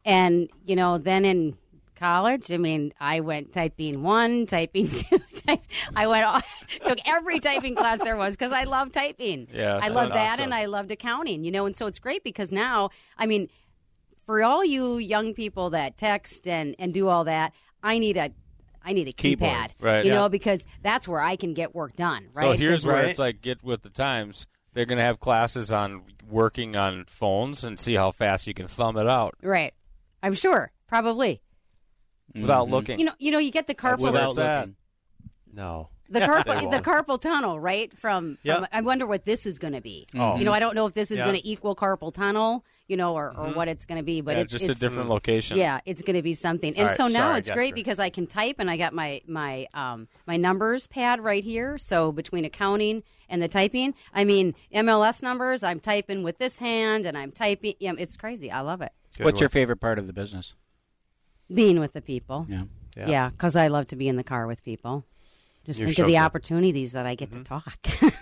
[0.05, 1.57] And you know, then in
[1.97, 5.19] college, I mean, I went typing one, typing two.
[5.47, 5.61] Type,
[5.95, 6.41] I went all,
[6.85, 9.49] took every typing class there was because I love typing.
[9.53, 10.45] Yeah, I love that, awesome.
[10.45, 11.45] and I loved accounting.
[11.45, 13.49] You know, and so it's great because now, I mean,
[14.27, 18.31] for all you young people that text and, and do all that, I need a
[18.89, 19.51] I need a Keyboard.
[19.53, 20.05] keypad, Right.
[20.05, 20.19] You Yeah.
[20.21, 22.29] know, because that's where I can get work done.
[22.33, 22.45] Right.
[22.45, 23.05] So here's where Right.
[23.11, 24.47] it's like get with the times.
[24.73, 28.67] They're going to have classes on working on phones and see how fast you can
[28.69, 29.75] thumb it out right.
[30.23, 31.43] I'm sure, probably.
[32.35, 32.71] without Mhm.
[32.71, 32.99] looking.
[32.99, 34.03] You know, you know, you get the That's carpal.
[34.03, 34.77] where Without it's looking.
[35.53, 35.89] no.
[36.11, 37.91] The They carpal, the carpal tunnel, right?
[37.99, 38.69] From, from Yep.
[38.73, 40.07] I wonder what this is going to be.
[40.15, 40.39] Oh.
[40.39, 41.25] You know, I don't know if this is Yeah.
[41.25, 44.37] going to equal carpal tunnel, you know, or, or what it's going to be, but
[44.37, 45.59] Yeah, it's just a different location.
[45.59, 46.73] Yeah, it's going to be something.
[46.75, 47.75] And All right, so now sorry, I great her.
[47.75, 51.77] because I can type and I got my my um my numbers pad right here.
[51.77, 57.05] So between accounting and the typing, I mean MLS numbers, I'm typing with this hand
[57.05, 57.75] and I'm typing.
[57.81, 58.51] Yeah, it's crazy.
[58.51, 58.93] I love it.
[59.21, 60.55] What's your favorite part of the business?
[61.53, 62.47] Being with the people.
[62.49, 62.65] Yeah.
[62.97, 63.07] Yeah.
[63.09, 65.05] Yeah, because I love to be in the car with people.
[65.69, 66.19] Just You're think so of the good.
[66.21, 67.43] opportunities that I get Mm-hmm.
[67.43, 68.15] to talk.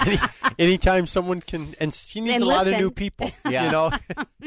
[0.04, 0.18] Any,
[0.58, 3.30] anytime someone can, and she needs And a lot of new people.
[3.48, 3.64] Yeah.
[3.66, 3.90] You know,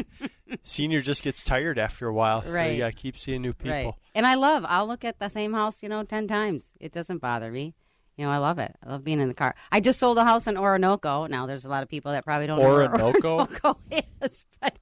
[0.63, 2.73] senior just gets tired after a while, so Right.
[2.73, 3.71] you gotta keep seeing new people.
[3.71, 3.93] Right.
[4.13, 6.71] And I love, I'll look at the same house, you know, 10 times.
[6.81, 7.73] It doesn't bother me.
[8.17, 8.75] You know, I love it.
[8.85, 9.55] I love being in the car.
[9.71, 11.29] I just sold a house in Oronoco.
[11.29, 13.47] Now, there's a lot of people that probably don't know where Oronoco?
[13.47, 13.77] Oronoco
[14.21, 14.77] is, but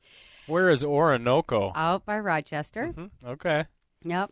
[0.47, 1.71] Where is Oronoco?
[1.75, 2.87] out by Rochester.
[2.97, 3.27] Mm-hmm.
[3.27, 3.65] Okay.
[4.03, 4.31] Yep.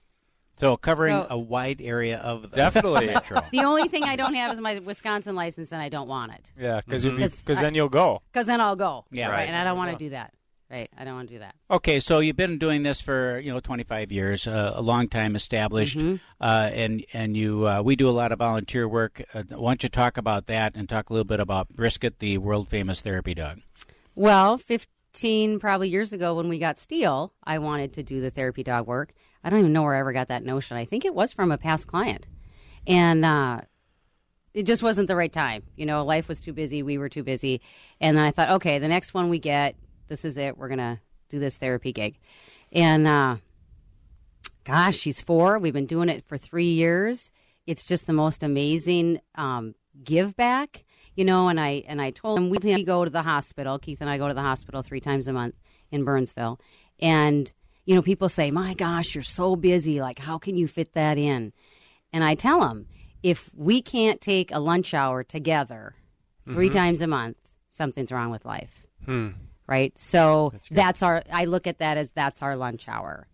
[0.57, 3.07] So covering So- a wide area of the Definitely.
[3.07, 3.41] metro.
[3.51, 6.51] The only thing I don't have is my Wisconsin license, and I don't want it.
[6.59, 7.17] Yeah, because Mhm.
[7.19, 8.21] 'Cause because I- then you'll go.
[8.31, 9.05] Because then I'll go.
[9.11, 9.27] Yeah.
[9.27, 9.39] Right.
[9.39, 9.47] Right.
[9.49, 10.31] And I don't want to do that.
[10.71, 10.89] Right.
[10.97, 11.53] I don't want to do that.
[11.69, 15.35] Okay, so you've been doing this for you know 25 years, uh, a long time
[15.35, 16.15] established, Mm-hmm.
[16.41, 19.21] uh, and and you uh, we do a lot of volunteer work.
[19.33, 22.39] Uh, why don't you talk about that and talk a little bit about Brisket, the
[22.39, 23.59] world famous therapy dog?
[24.15, 28.63] Well, 15 probably years ago when we got Steel, I wanted to do the therapy
[28.63, 29.13] dog work.
[29.45, 30.75] I don't even know where I ever got that notion.
[30.75, 32.25] I think it was from a past client.
[32.87, 33.61] And uh,
[34.55, 35.61] it just wasn't the right time.
[35.75, 36.81] You know, life was too busy.
[36.81, 37.61] We were too busy.
[38.01, 39.75] And then I thought, okay, the next one we get,
[40.07, 40.57] this is it.
[40.57, 42.17] We're going to do this therapy gig.
[42.71, 43.35] And uh,
[44.63, 45.59] gosh, she's four.
[45.59, 47.29] We've been doing it for three years.
[47.67, 51.49] It's just the most amazing um, give back, you know.
[51.49, 53.79] And I and I told him we go to the hospital.
[53.79, 55.55] Keith and I go to the hospital three times a month
[55.91, 56.59] in Burnsville,
[56.99, 57.51] and
[57.85, 60.01] you know, people say, "My gosh, you're so busy.
[60.01, 61.53] Like, how can you fit that in?"
[62.11, 62.87] And I tell them,
[63.23, 65.95] if we can't take a lunch hour together
[66.51, 66.73] 3 Mhm.
[66.73, 67.37] times a month,
[67.69, 69.29] something's wrong with life Hmm.
[69.67, 69.97] right?
[69.97, 71.23] So that's, our.
[71.31, 73.27] I look at that as that's our lunch hour.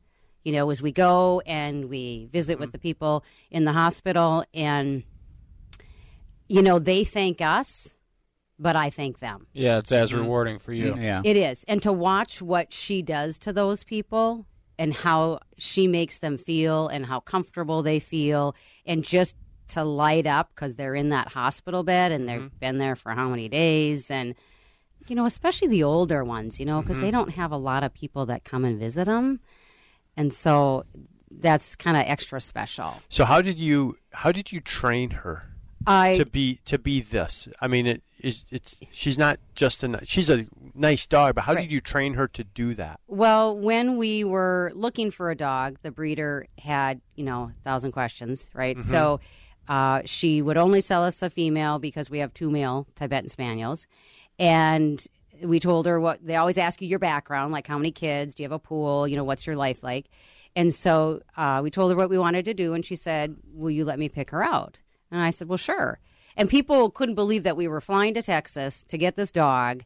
[0.44, 5.04] You know, as we go and we visit with the people in the hospital, and
[6.48, 7.94] you know they thank us,
[8.62, 9.48] but I thank them.
[9.54, 10.20] Yeah, it's as Mm-hmm.
[10.20, 10.24] Mhm.
[10.24, 10.96] rewarding for you.
[10.98, 11.22] Yeah.
[11.26, 14.46] It is, and to watch what she does to those people
[14.80, 19.36] and how she makes them feel and how comfortable they feel, and just
[19.70, 23.30] to light up because they're in that hospital bed and they've been there for how
[23.30, 24.36] many days and
[25.08, 27.06] you know especially the older ones you know because Mm-hmm.
[27.06, 29.40] they don't have a lot of people that come and visit them
[30.18, 30.84] and so
[31.32, 35.44] that's kind of extra special So how did you how did you train her
[35.88, 37.48] I- to be to be this?
[37.60, 41.54] I mean, it is it's she's not just a she's a nice dog, but how
[41.54, 41.62] Right.
[41.62, 43.00] did you train her to do that?
[43.08, 47.92] Well, when we were looking for a dog, the breeder had, you know, a thousand
[47.94, 48.78] questions, right?
[48.78, 48.84] Mhm.
[48.84, 49.20] So
[49.68, 53.88] uh, she would only sell us a female because we have two male Tibetan Spaniels.
[54.40, 55.06] And
[55.44, 58.44] we told her what they always ask you your background, like how many kids, do
[58.44, 60.08] you have a pool, you know, what's your life like?
[60.56, 63.72] And so uh, we told her what we wanted to do, and she said, Will
[63.72, 64.80] you let me pick her out?
[65.12, 66.00] And I said, Well, sure.
[66.38, 69.84] And people couldn't believe that we were flying to Texas to get this dog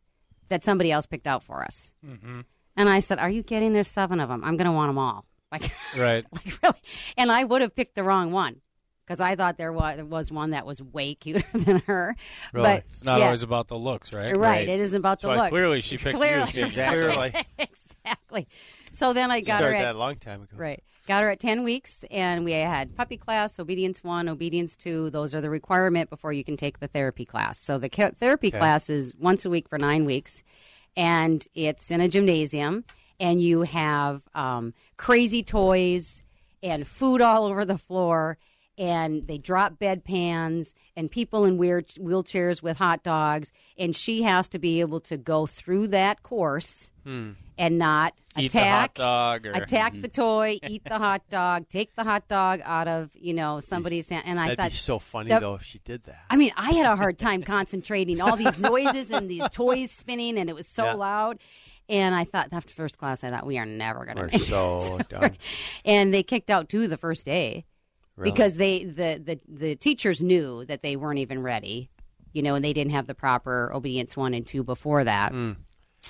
[0.49, 1.93] that somebody else picked out for us.
[2.05, 2.41] Mm-hmm.
[2.77, 3.73] And I said, "Are you kidding?
[3.73, 4.43] There's seven of them.
[4.43, 6.25] I'm going to want them all." Like, Right.
[6.33, 6.79] like really?
[7.17, 8.59] And I would have picked the wrong one
[9.05, 12.15] because I thought there was, there was one that was way cuter than her.
[12.51, 14.35] But it's not yeah, always about the looks, right?
[14.35, 14.67] Right.
[14.67, 15.51] It isn't about the That's why look.
[15.51, 16.51] Clearly, she picked Clearly.
[16.53, 16.65] you.
[16.65, 17.45] Exactly.
[17.57, 18.47] exactly.
[18.91, 20.57] So then I got her Started at that a long time ago.
[20.57, 20.83] Right.
[21.07, 25.11] Got her at 10 weeks, and we had puppy class, obedience one, obedience two.
[25.11, 27.59] Those are the requirement before you can take the therapy class.
[27.59, 28.57] So the therapy Okay.
[28.57, 30.41] class is once a week for nine weeks,
[30.97, 32.85] and it's in a gymnasium,
[33.19, 36.23] and you have um, crazy toys
[36.63, 38.37] and food all over the floor.
[38.77, 43.49] And they drop bedpans and people in weird wheelchairs with hot dogs.
[43.77, 47.33] And she has to be able to go through that course Hmm.
[47.57, 50.01] And not Eat the hot attack dog or- attack Mm-hmm.
[50.01, 54.09] the toy, eat the hot dog, take the hot dog out of you know somebody's
[54.09, 54.23] hand.
[54.25, 56.23] And I That'd thought be so funny that- though if she did that.
[56.29, 58.19] I mean, I had a hard time concentrating.
[58.21, 60.93] All these noises and these toys spinning, and it was so Yeah.
[60.93, 61.39] loud.
[61.87, 64.41] And I thought after first class, I thought we are never going to We're make
[64.41, 65.07] so this.
[65.07, 65.37] done.
[65.85, 67.63] And they kicked out two the first day
[68.17, 68.31] Really?
[68.31, 71.89] because they the, the the teachers knew that they weren't even ready,
[72.33, 75.31] you know, and they didn't have the proper obedience one and two before that.
[75.31, 75.57] Mm.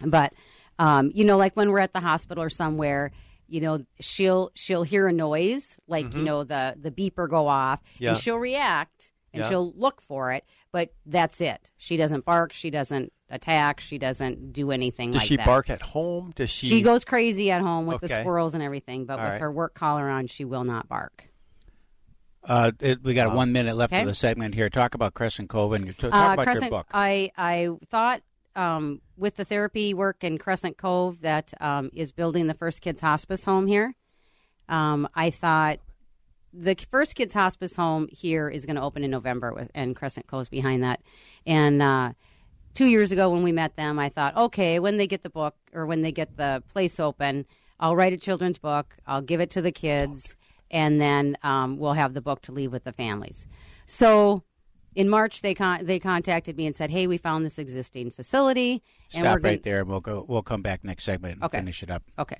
[0.05, 0.33] But
[0.79, 3.11] um, you know, like when we're at the hospital or somewhere,
[3.47, 6.23] you know, she'll she'll hear a noise, like you Mhm.
[6.23, 8.09] know the the beeper go off, Yeah.
[8.09, 9.49] and she'll react and Yeah.
[9.49, 10.43] she'll look for it.
[10.71, 11.71] But that's it.
[11.77, 12.51] She doesn't bark.
[12.53, 13.79] She doesn't attack.
[13.79, 15.45] She doesn't do anything Does like she that.
[15.45, 16.33] bark at home?
[16.35, 16.67] Does she?
[16.67, 19.41] She goes crazy at home with the squirrels and everything, but All with right.
[19.41, 21.29] her work collar on, she will not bark.
[22.43, 23.35] Uh, it, we got Oh.
[23.35, 24.01] one minute left Okay.
[24.01, 24.69] of the segment here.
[24.69, 26.87] Talk about Crescent Cove and you talk Uh, about Crescent, your book.
[26.93, 28.21] I I thought
[28.55, 33.01] um, with the therapy work in Crescent Cove that um, is building the first kids
[33.01, 33.95] hospice home here.
[34.67, 35.79] Um, I thought
[36.53, 40.27] the first kids hospice home here is going to open in November, with, and Crescent
[40.27, 41.01] Cove's behind that.
[41.45, 42.13] And uh,
[42.73, 45.55] two years ago when we met them, I thought, okay, when they get the book
[45.73, 47.45] or when they get the place open,
[47.79, 48.95] I'll write a children's book.
[49.05, 50.37] I'll give it to the kids,
[50.71, 53.45] and then um, we'll have the book to leave with the families.
[53.85, 54.43] So
[54.95, 58.81] in March, they con- they contacted me and said, "Hey, we found this existing facility,
[59.13, 60.25] and Stop we're gonna- right there, and we'll go.
[60.27, 61.57] We'll come back next segment and Okay.
[61.59, 62.03] finish it up.
[62.17, 62.37] Okay.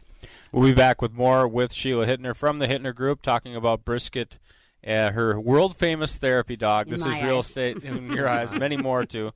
[0.52, 4.40] We'll be back with more with Sheila Hittner from the Hittner Group, talking about Brisket,
[4.88, 6.88] uh, her world famous therapy dog.
[6.88, 7.46] In This my is real eyes.
[7.48, 9.32] estate in your eyes, many more too.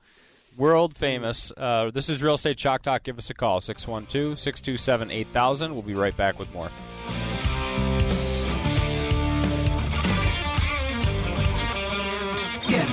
[0.58, 1.51] World famous.
[1.55, 3.03] Uh, this is Real Estate Chalk Talk.
[3.03, 5.73] Give us a call 612 627 8000.
[5.73, 6.69] We'll be right back with more.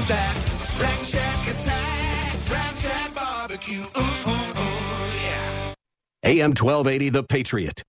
[0.08, 0.36] That
[0.80, 3.82] Rack Shack attack, Rack Shack barbecue.
[3.82, 5.74] Ooh, ooh, ooh, yeah.
[6.24, 7.82] AM 1280, The Patriot.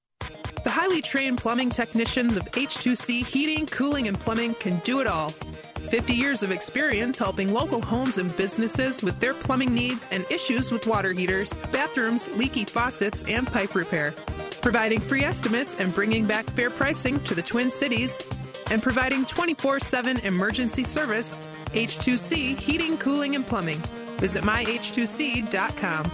[0.63, 5.29] The highly trained plumbing technicians of H2C Heating, Cooling, and Plumbing can do it all.
[5.29, 10.71] 50 years of experience helping local homes and businesses with their plumbing needs and issues
[10.71, 14.13] with water heaters, bathrooms, leaky faucets, and pipe repair.
[14.61, 18.21] Providing free estimates and bringing back fair pricing to the Twin Cities.
[18.69, 21.39] And providing 24 7 emergency service.
[21.73, 23.79] H2C Heating, Cooling, and Plumbing.
[24.17, 26.11] Visit myh2c.com.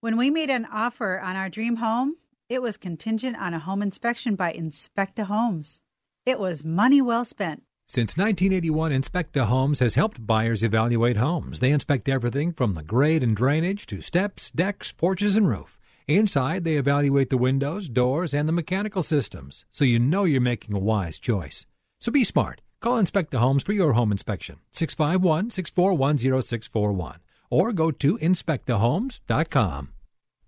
[0.00, 2.16] When we made an offer on our dream home,
[2.48, 5.80] it was contingent on a home inspection by Inspecta Homes.
[6.24, 7.62] It was money well spent.
[7.88, 11.60] Since 1981, Inspecta Homes has helped buyers evaluate homes.
[11.60, 15.78] They inspect everything from the grade and drainage to steps, decks, porches, and roof.
[16.08, 20.74] Inside, they evaluate the windows, doors, and the mechanical systems, so you know you're making
[20.74, 21.66] a wise choice.
[22.00, 22.60] So be smart.
[22.86, 27.18] Call Inspecta Homes for your home inspection, 651 641 0641,
[27.50, 29.88] or go to inspectahomes.com.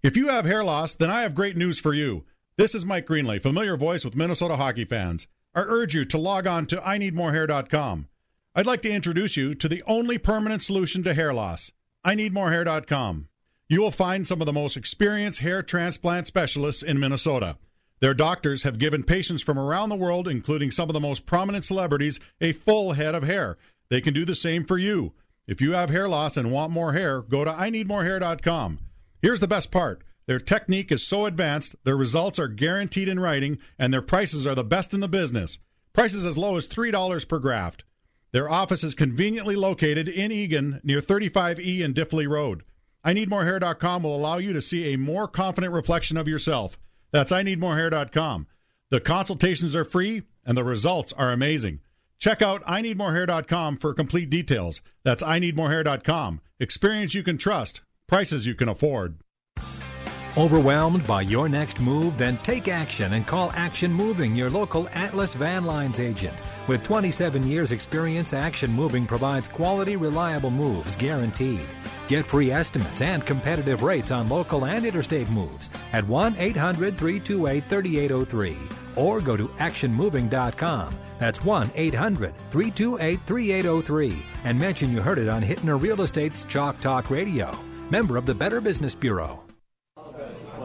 [0.04, 2.26] If you have hair loss, then I have great news for you.
[2.56, 5.26] This is Mike Greenlay, familiar voice with Minnesota hockey fans.
[5.52, 8.06] I urge you to log on to IneedMoreHair.com.
[8.54, 11.72] I'd like to introduce you to the only permanent solution to hair loss,
[12.06, 13.26] IneedMoreHair.com.
[13.68, 17.56] You will find some of the most experienced hair transplant specialists in Minnesota.
[18.00, 21.64] Their doctors have given patients from around the world, including some of the most prominent
[21.64, 23.58] celebrities, a full head of hair.
[23.90, 25.12] They can do the same for you.
[25.46, 28.78] If you have hair loss and want more hair, go to IneedMoreHair.com.
[29.22, 30.02] Here's the best part.
[30.26, 34.54] Their technique is so advanced, their results are guaranteed in writing, and their prices are
[34.54, 35.58] the best in the business.
[35.94, 37.84] Prices as low as $3 per graft.
[38.32, 42.62] Their office is conveniently located in Eagan near 35E and Diffley Road.
[43.06, 46.78] IneedMoreHair.com will allow you to see a more confident reflection of yourself.
[47.10, 48.46] That's IneedMoreHair.com.
[48.90, 51.80] The consultations are free and the results are amazing.
[52.18, 54.80] Check out IneedMoreHair.com for complete details.
[55.04, 56.40] That's IneedMoreHair.com.
[56.58, 59.18] Experience you can trust, prices you can afford.
[60.36, 62.16] Overwhelmed by your next move?
[62.16, 66.36] Then take action and call Action Moving, your local Atlas Van Lines agent.
[66.68, 71.66] With 27 years' experience, Action Moving provides quality, reliable moves guaranteed.
[72.08, 77.64] Get free estimates and competitive rates on local and interstate moves at 1 800 328
[77.70, 78.56] 3803
[78.96, 80.94] or go to actionmoving.com.
[81.18, 86.80] That's 1 800 328 3803 and mention you heard it on Hittner Real Estate's Chalk
[86.80, 87.50] Talk Radio.
[87.88, 89.47] Member of the Better Business Bureau.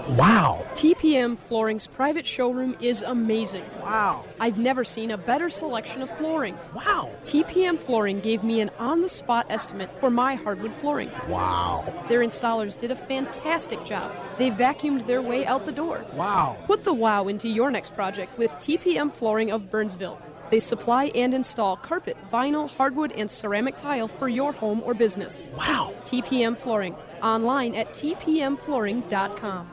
[0.10, 0.66] Wow.
[0.74, 3.63] TPM Flooring's private showroom is amazing.
[3.82, 4.26] Wow.
[4.38, 6.58] I've never seen a better selection of flooring.
[6.74, 7.10] Wow.
[7.24, 11.10] TPM Flooring gave me an on the spot estimate for my hardwood flooring.
[11.30, 11.86] Wow.
[12.10, 14.12] Their installers did a fantastic job.
[14.38, 16.06] They vacuumed their way out the door.
[16.13, 16.58] Wow.
[16.66, 20.22] Put the wow into your next project with TPM Flooring of Burnsville.
[20.50, 25.42] They supply and install carpet, vinyl, hardwood, and ceramic tile for your home or business.
[25.56, 25.94] Wow.
[26.04, 26.94] TPM Flooring.
[27.22, 29.70] Online at tpmflooring.com.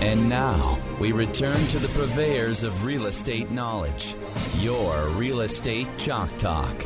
[0.00, 4.14] And now we return to the purveyors of real estate knowledge.
[4.58, 6.82] Your Real Estate Chalk Talk.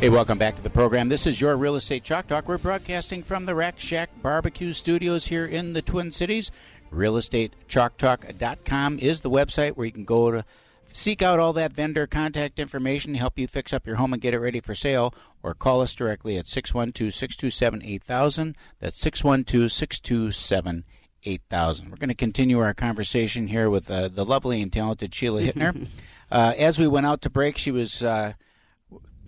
[0.00, 1.08] Hey, welcome back to the program.
[1.08, 2.48] This is your Real Estate Chalk Talk.
[2.48, 6.50] We're broadcasting from the Rack Shack Barbecue Studios here in the Twin Cities.
[6.92, 10.44] RealEstateChalkTalk.com is the website where you can go to
[10.88, 14.20] seek out all that vendor contact information, to help you fix up your home and
[14.20, 18.54] get it ready for sale, or call us directly at 612 627 8000.
[18.78, 20.84] That's 612 627 8000.
[21.24, 25.86] We're going to continue our conversation here with uh, the lovely and talented Sheila Hittner.
[26.30, 28.02] uh, as we went out to break, she was.
[28.02, 28.32] Uh,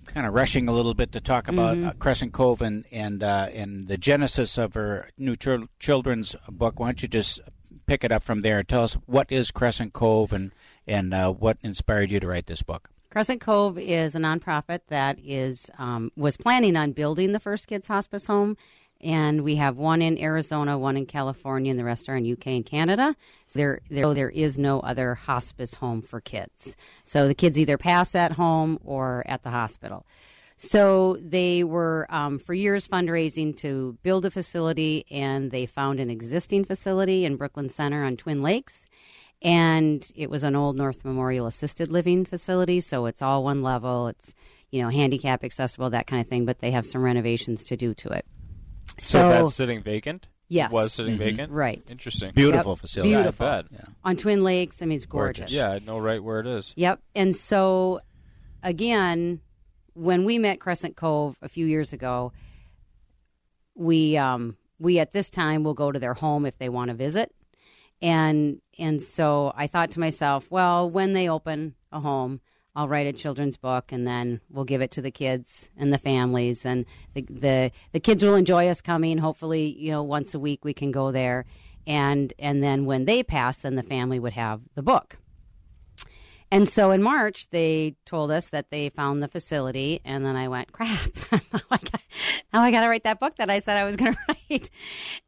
[0.07, 1.86] kind of rushing a little bit to talk about Mhm.
[1.88, 6.78] uh, Crescent Cove and and uh, and the genesis of her new chil- children's book.
[6.78, 7.40] Why don't you just
[7.86, 8.62] pick it up from there?
[8.62, 10.53] Tell us what is Crescent Cove and
[10.86, 12.90] and uh, what inspired you to write this book.
[13.11, 17.88] Crescent Cove is a nonprofit that is um, was planning on building the first kids
[17.88, 18.59] hospice home,
[19.05, 22.46] and we have one in Arizona, one in California, and the rest are in UK
[22.48, 23.14] and Canada.
[23.46, 26.74] So there, there, there is no other hospice home for kids.
[27.05, 30.07] So the kids either pass at home or at the hospital.
[30.57, 36.09] So they were um, for years fundraising to build a facility, and they found an
[36.09, 38.86] existing facility in Brooklyn Center on Twin Lakes.
[39.42, 44.09] And it was an old North Memorial assisted living facility, so it's all one level.
[44.09, 44.32] It's
[44.70, 46.46] you know handicap accessible, that kind of thing.
[46.46, 48.24] But they have some renovations to do to it.
[48.99, 50.28] So, So, that's sitting vacant.
[50.49, 50.70] Yes.
[50.70, 51.18] was sitting Mhm.
[51.18, 51.53] vacant.
[51.53, 51.82] Right.
[51.90, 52.32] Interesting.
[52.34, 52.78] Beautiful Yep.
[52.78, 53.14] facility.
[53.14, 53.47] Beautiful.
[53.47, 53.88] I bet.
[54.05, 55.51] on Twin Lakes, I mean it's gorgeous.
[55.51, 56.74] Yeah, I know right where it is.
[56.76, 57.01] Yep.
[57.16, 58.01] And so,
[58.62, 59.40] again,
[59.95, 62.32] when we met Crescent Cove a few years ago,
[63.74, 66.95] we um, we at this time will go to their home if they want to
[66.95, 67.32] visit,
[68.03, 72.40] and and so I thought to myself, well, when they open a home.
[72.77, 75.99] I'll write a children's book and then we'll give it to the kids and the
[75.99, 79.18] families and the, the the kids will enjoy us coming.
[79.18, 81.45] Hopefully, you know, once a week we can go there,
[81.87, 85.18] and and then when they pass, then the family would have the book.
[86.51, 90.47] And so in March, they told us that they found the facility, and then I
[90.47, 92.01] went, crap, now I got,
[92.53, 94.70] now I got to write that book that I said I was going to write.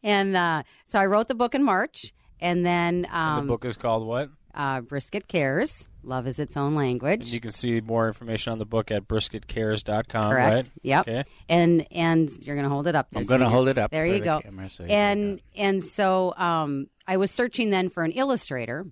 [0.04, 3.76] And uh, so I wrote the book in March, and then um, the book is
[3.76, 4.30] called what?
[4.56, 5.86] Uh, Brisket Cares.
[6.02, 7.22] Love is its own language.
[7.22, 10.50] And you can see more information on the book at brisketcares.com, Correct.
[10.54, 10.70] right?
[10.82, 11.08] Yep.
[11.08, 11.24] Okay.
[11.48, 13.10] And and you're going to hold it up.
[13.10, 14.40] There, I'm gonna you- hold it up There you the go.
[14.40, 18.86] camera so you and and so um, I was searching then for an illustrator,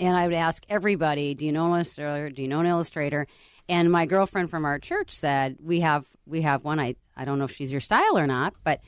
[0.00, 2.30] and I would ask everybody, "Do you know an illustrator?
[2.30, 3.26] Do you know an illustrator?"
[3.68, 6.80] And my girlfriend from our church said, "We have we have one.
[6.80, 8.80] I I don't know if she's your style or not, but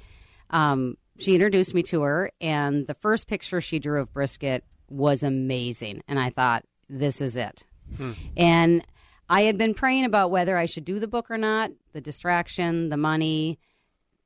[0.51, 5.22] um, she introduced me to her, and the first picture she drew of brisket was
[5.22, 7.64] amazing, and I thought, this is it.
[7.97, 8.12] Hmm.
[8.36, 8.84] And
[9.28, 12.89] I had been praying about whether I should do the book or not, the distraction,
[12.89, 13.59] the money,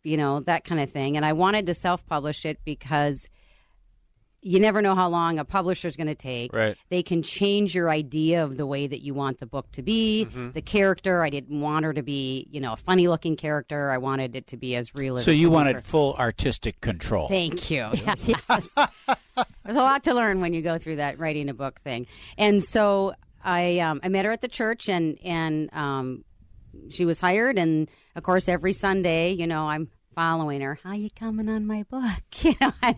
[0.05, 1.17] you know, that kind of thing.
[1.17, 3.29] And I wanted to self publish it because
[4.45, 6.53] you never know how long a publisher's going to take.
[6.53, 6.76] Right.
[6.88, 10.26] They can change your idea of the way that you want the book to be.
[10.30, 10.53] Mhm.
[10.53, 13.90] The character, I didn't want her to be, you know, a funny looking character.
[13.90, 17.28] I wanted it to be as real as So you wanted for- full artistic control.
[17.28, 17.88] Thank you.
[18.26, 18.68] yes.
[19.64, 22.07] There's a lot to learn when you go through that writing a book thing.
[22.36, 23.14] And so
[23.45, 26.24] I um, I met her at the church and and um,
[26.90, 30.79] she was hired and of course every Sunday, you know, I'm following her.
[30.83, 32.03] How you coming on my book?
[32.43, 32.97] You know, and,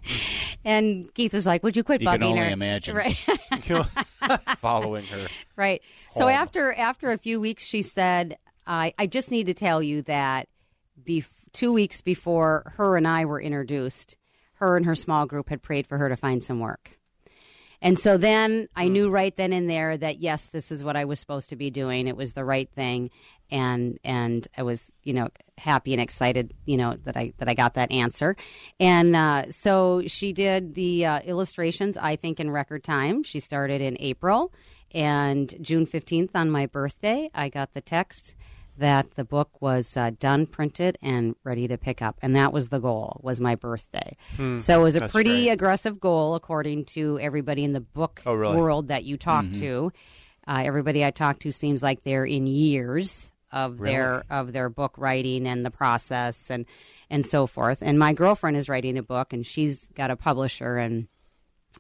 [0.65, 2.97] and Keith was like, "Would you quit You can only her?" imagine.
[2.97, 3.15] Right.
[4.59, 5.27] Following her.
[5.57, 5.83] Right.
[6.15, 10.03] So after after a few weeks, she said, "I I just need to tell you
[10.03, 10.49] that
[11.07, 14.17] bef- two weeks before her and I were introduced,
[14.55, 16.99] her and her small group had prayed for her to find some work."
[17.85, 21.05] And so then I knew right then and there that yes, this is what I
[21.05, 22.09] was supposed to be doing.
[22.09, 23.11] It was the right thing,
[23.51, 25.29] and and I was you know
[25.59, 28.37] happy and excited you know that I that I got that answer.
[28.81, 31.99] And uh, so she did the uh, illustrations.
[31.99, 33.23] I think in record time.
[33.23, 34.51] She started in April,
[34.95, 38.35] and June fifteenth on my birthday, I got the text
[38.79, 42.19] that the book was uh, done, printed, and ready to pick up.
[42.23, 43.21] And that was the goal.
[43.23, 44.17] Was my birthday.
[44.37, 45.51] Hmm, so it was a that's pretty great.
[45.53, 48.57] aggressive goal according to everybody in the book Oh, really?
[48.57, 49.59] world that you talk Mhm.
[49.61, 49.93] to.
[50.47, 54.95] Uh, everybody I talk to seems like they're in years of their of their book
[54.99, 56.67] writing and the process and
[57.09, 57.79] and so forth.
[57.83, 61.07] And my girlfriend is writing a book, and she's got a publisher and.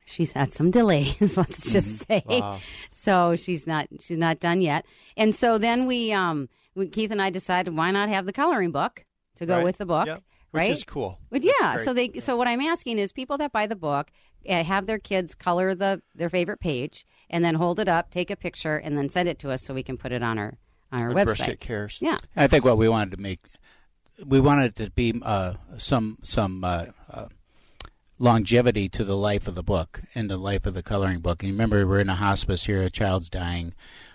[0.04, 2.22] She's had some delays, let's just say.
[2.26, 2.58] Wow.
[2.90, 4.84] So she's not she's not done yet.
[5.16, 8.70] And so then we um we, Keith and I decided why not have the coloring
[8.72, 9.04] book
[9.36, 9.64] to go Right.
[9.64, 10.22] with the book, Yep.
[10.50, 10.70] Which right?
[10.72, 11.18] is cool.
[11.30, 14.10] But yeah, so they so what I'm asking is people that buy the book
[14.48, 18.30] uh, have their kids color the their favorite page and then hold it up, take
[18.30, 20.58] a picture, and then send it to us so we can put it on our
[20.92, 21.24] on our On website.
[21.38, 21.98] Brisket Cares.
[22.00, 22.18] Yeah.
[22.36, 23.40] I think what we wanted to make,
[24.24, 27.28] we wanted it to be uh, some some uh, uh,
[28.18, 31.42] longevity to the life of the book and the life of the coloring book.
[31.42, 33.74] And remember, we're in a hospice here; a child's dying,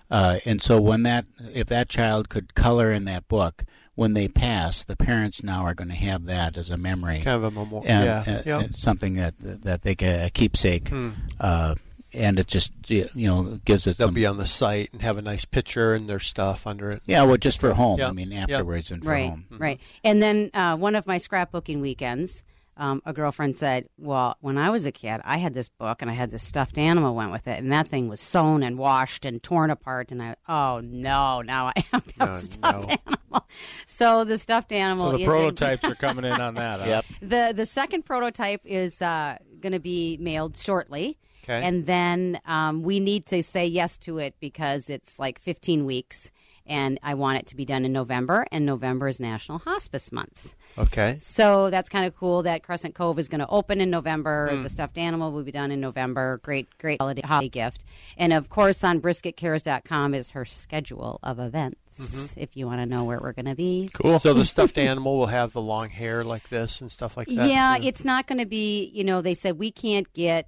[0.09, 3.63] uh, and so when that if that child could color in that book.
[3.95, 7.25] When they pass, the parents now are going to have that as a memory, It's
[7.25, 7.83] kind of a memorial.
[7.85, 8.33] and, yeah.
[8.55, 8.75] uh, Yep.
[8.75, 11.09] something that that they can a keepsake, Hmm.
[11.37, 11.75] uh,
[12.13, 15.17] and it just you know gives it They'll some be on the site and have
[15.17, 17.01] a nice picture and their stuff under it.
[17.07, 17.99] Yeah, well, just for home.
[17.99, 18.07] Yep.
[18.09, 18.49] I mean, Yep.
[18.51, 19.45] afterwards and for right, home.
[19.51, 19.81] right.
[20.01, 22.41] And then uh, one of my scrapbooking weekends,
[22.79, 26.09] um, a girlfriend said, "Well, when I was a kid, I had this book and
[26.09, 29.25] I had this stuffed animal went with it, and that thing was sewn and washed
[29.25, 32.89] and torn apart." And I, oh no, now I have to have Oh, a stuffed
[32.89, 33.45] animal.
[33.85, 35.11] So the stuffed animal.
[35.11, 36.79] So the prototypes are coming in on that.
[36.79, 36.85] Huh?
[36.87, 37.05] Yep.
[37.21, 41.17] The the second prototype is uh, going to be mailed shortly.
[41.43, 41.65] Okay.
[41.65, 46.29] And then um, we need to say yes to it because it's like 15 weeks,
[46.69, 50.55] and I want it to be done in November, and November is National Hospice Month.
[50.77, 51.17] Okay.
[51.21, 54.49] So that's kind of cool that Crescent Cove is going to open in November.
[54.55, 54.63] Hmm.
[54.63, 56.39] The stuffed animal will be done in November.
[56.43, 57.83] Great, great holiday, holiday gift.
[58.17, 62.33] And of course, on brisketcares.com is her schedule of events Mhm.
[62.37, 63.89] if you want to know where we're going to be.
[63.93, 64.19] Cool.
[64.19, 67.49] So the stuffed animal will have the long hair like this and stuff like that.
[67.49, 70.47] Yeah, it's not going to be, you know, they said we can't get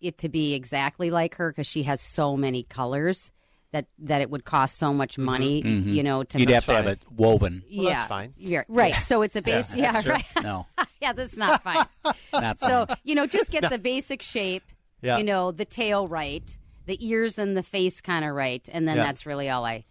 [0.00, 3.30] it to be exactly like her because she has so many colors
[3.72, 5.92] that that it would cost so much money, Mhm.
[5.94, 6.50] you know, to make it.
[6.50, 7.62] You'd have to have it woven.
[7.68, 8.32] yeah, fine.
[8.36, 8.94] Yeah, right.
[9.02, 9.74] So it's a base.
[9.74, 10.24] Yeah, Yeah, right.
[10.42, 10.66] No.
[11.00, 11.84] yeah, that's not fine.
[12.32, 12.96] Not so fine.
[13.04, 14.62] you know, just get the basic shape.
[15.02, 15.18] Yeah.
[15.18, 16.56] You know, the tail right,
[16.86, 19.04] the ears and the face kind of right, and then Yeah.
[19.04, 19.84] that's really all I.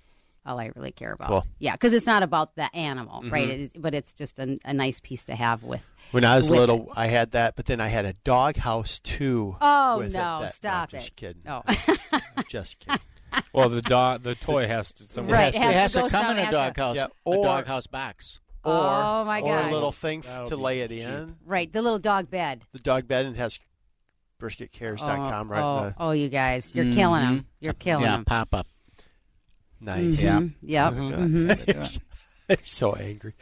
[0.47, 1.47] All I really care about, Cool.
[1.57, 3.47] yeah, because it's not about the animal, right?
[3.49, 3.51] Mhm.
[3.51, 5.81] It is, but it's just a, a nice piece to have with.
[6.11, 8.99] When I was with little, I had that, but then I had a dog house
[8.99, 9.57] too.
[9.59, 10.41] Oh with it no!
[10.41, 11.15] that- stop no, just it!
[11.15, 11.41] Kidding.
[11.45, 11.63] No.
[12.47, 12.99] just kidding.
[13.53, 15.07] Well, the dog, the toy has to.
[15.07, 16.95] Some Right, It has, to, go come in a has to- doghouse.
[16.95, 18.39] Yeah, a or- doghouse box.
[18.63, 21.03] Or, Oh, my or a little thing f- to lay it cheap.
[21.03, 21.35] in.
[21.45, 22.63] Right, the little dog bed.
[22.73, 23.59] The dog bed and it has
[24.41, 27.27] brisketcares.com right oh, in the oh, you guys, you're killing Mhm.
[27.37, 27.47] them.
[27.59, 28.25] You're killing yeah, them.
[28.25, 28.67] pop up.
[29.79, 30.21] nice.
[30.21, 30.39] Yeah.
[30.39, 30.53] Mhm.
[30.63, 30.93] Yep.
[30.93, 31.99] Mhm.
[32.49, 33.33] You're so angry.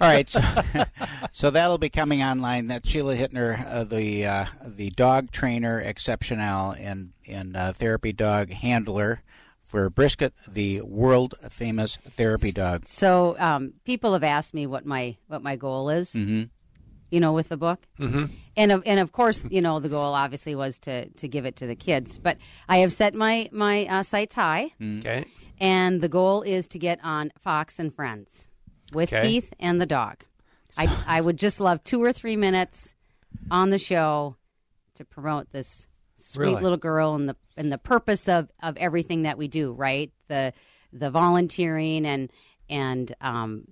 [0.00, 0.40] All right, so,
[1.32, 2.66] so that'll be coming online.
[2.66, 8.50] That's Sheila Hittner, uh, the uh, the dog trainer exceptional and and uh, therapy dog
[8.50, 9.22] handler
[9.62, 12.86] for Brisket, the world famous therapy dog.
[12.86, 16.12] So, um, people have asked me what my what my goal is.
[16.12, 16.44] Mm-hmm.
[17.12, 18.26] You know, with the book, Mm-hmm.
[18.56, 21.56] and of, and of course, you know, the goal obviously was to to give it
[21.56, 22.18] to the kids.
[22.18, 22.36] But
[22.68, 25.24] I have set my my uh, sights high, Okay.
[25.60, 28.48] And the goal is to get on Fox and Friends
[28.92, 29.22] with Okay.
[29.26, 30.24] Keith and the dog.
[30.78, 32.94] I I would just love two or three minutes
[33.50, 34.36] on the show
[34.94, 35.86] to promote this
[36.16, 36.62] sweet Really?
[36.62, 39.72] little girl and the and the purpose of of everything that we do.
[39.72, 40.52] Right, the
[40.92, 42.30] the volunteering and
[42.68, 43.64] and um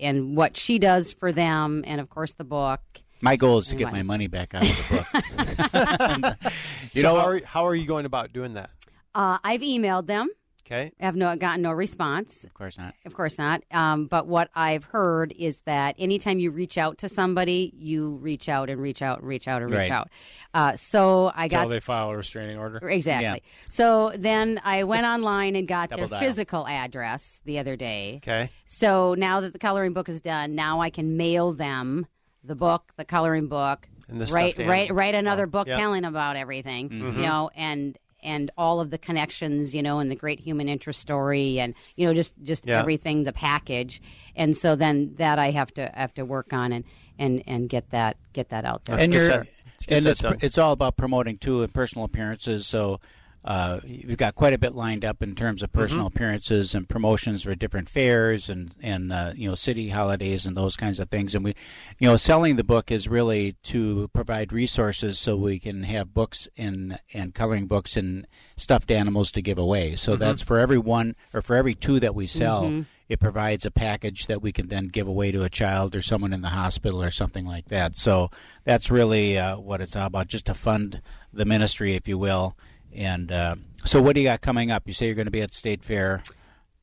[0.00, 2.80] and what she does for them, and of course the book.
[3.22, 6.36] My goal is to get what- my money back out of the book.
[6.92, 8.70] You know, how are, how are you going about doing that?
[9.14, 10.28] Uh, I've emailed them.
[10.70, 10.92] Okay.
[11.00, 12.44] I have no gotten no response.
[12.44, 12.94] Of course not.
[13.04, 13.62] Of course not.
[13.72, 18.48] Um, but what I've heard is that anytime you reach out to somebody, you reach
[18.48, 19.90] out and reach out and reach out and reach Right.
[19.90, 20.10] out.
[20.54, 22.78] Uh, so I Until got they file a restraining order.
[22.88, 23.42] exactly.
[23.68, 26.20] So then I went online and got their dial.
[26.20, 28.20] physical address the other day.
[28.22, 28.50] Okay.
[28.66, 32.06] So now that the coloring book is done, now I can mail them
[32.44, 35.76] the book, the coloring book, And the write write write another Oh, book yeah.
[35.78, 37.16] telling about everything, Mhm.
[37.16, 41.00] you know, and and all of the connections, you know, and the great human interest
[41.00, 42.78] story, and you know, just just Yeah.
[42.80, 44.00] everything, the package,
[44.36, 46.84] and so then that I have to have to work on and
[47.18, 48.98] and and get that get that out there.
[48.98, 49.46] and get you're that-
[49.88, 52.66] and it's it's all about promoting too and personal appearances.
[52.66, 53.00] So
[53.44, 56.16] uh, you've got quite a bit lined up in terms of personal Mm-hmm.
[56.16, 60.76] appearances and promotions for different fairs and and uh, you know city holidays and those
[60.76, 61.34] kinds of things.
[61.34, 61.54] And we,
[61.98, 66.48] you know, selling the book is really to provide resources so we can have books
[66.58, 68.26] and and coloring books and
[68.56, 69.96] stuffed animals to give away.
[69.96, 70.20] So Mm-hmm.
[70.20, 72.86] that's for every one or for every two that we sell Mhm.
[73.08, 76.32] it provides a package that we can then give away to a child or someone
[76.32, 77.96] in the hospital or something like that.
[77.96, 78.30] So
[78.64, 81.00] that's really uh, what it's all about, just to fund
[81.32, 82.56] the ministry, if you will.
[82.94, 84.82] And uh, so, what do you got coming up?
[84.86, 86.22] You say you're going to be at State Fair.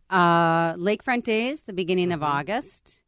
[0.09, 2.23] Uh, Lakefront Days, the beginning Mm-hmm.
[2.23, 2.99] of August.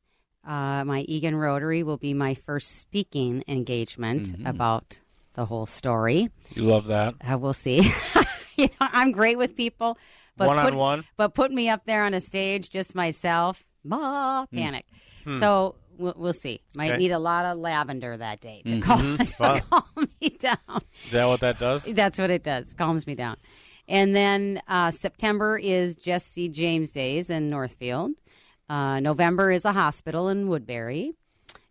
[0.45, 4.47] Uh, my Eagan Rotary will be my first speaking engagement Mm-hmm.
[4.47, 4.99] about
[5.35, 6.29] the whole story.
[6.55, 7.15] You love that.
[7.25, 7.81] Uh, we'll see.
[8.57, 9.97] you know, I'm great with people,
[10.35, 11.05] but One on put, one?
[11.17, 14.85] But put me up there on a stage, just myself, ma, panic.
[15.23, 15.39] Hmm.
[15.39, 16.61] So we'll, we'll see.
[16.75, 16.97] Might Okay.
[16.97, 18.81] need a lot of lavender that day to, Mhm.
[18.81, 19.59] calm, to Wow.
[19.69, 20.81] calm me down.
[21.05, 21.83] Is that what that does?
[21.85, 22.73] That's what it does.
[22.73, 23.37] Calms me down.
[23.87, 28.11] And then uh, September is Jesse James Days in Northfield.
[28.69, 31.13] Uh, November is a hospital in Woodbury.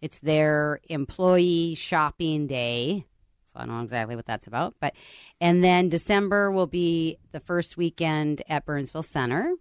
[0.01, 3.05] It's their employee shopping day.
[3.53, 4.75] So I don't know exactly what that's about.
[4.81, 4.95] But
[5.41, 9.55] and then December will be the first weekend at Burnsville Center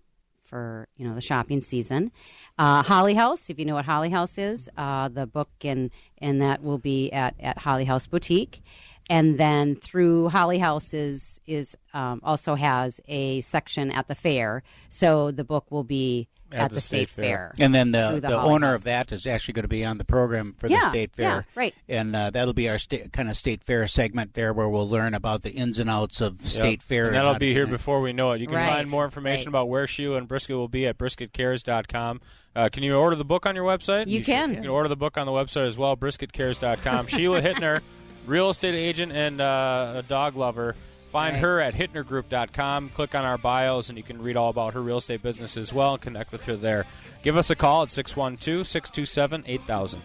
[0.47, 2.11] for you know the shopping season.
[2.57, 6.41] Uh, Holly House, if you know what Holly House is, uh, the book and and
[6.41, 8.63] that will be at at Holly House Boutique,
[9.09, 14.63] and then through Holly House is is um, also has a section at the fair,
[14.89, 17.51] so the book will be at, the, state, fair.
[17.59, 18.77] And then through the, the, owner House.
[18.77, 21.41] of that is actually going to be on the program for the Yeah, State yeah,
[21.41, 21.45] Fair.
[21.55, 21.75] right.
[21.89, 25.13] And uh, that'll be our sta- kind of State Fair segment there where we'll learn
[25.13, 26.81] about the ins and outs of State Yep.
[26.83, 27.05] Fair.
[27.07, 28.39] And that'll how be here before we know it.
[28.39, 29.59] You can Right, find more information right.
[29.59, 32.21] about where Sheila and Brisket will be at brisketcares.com.
[32.55, 34.07] Uh, can you order the book on your website?
[34.07, 34.51] You can.
[34.51, 37.07] You can order the book on the website as well, brisketcares.com.
[37.07, 37.81] Sheila Hittner,
[38.27, 40.75] real estate agent and uh, a dog lover.
[41.11, 41.41] Find Right.
[41.41, 42.89] her at hittnergroup.com.
[42.89, 45.71] Click on our bios, and you can read all about her real estate business as
[45.73, 46.85] well and connect with her there.
[47.23, 50.01] Give us a call at 612 627 8000.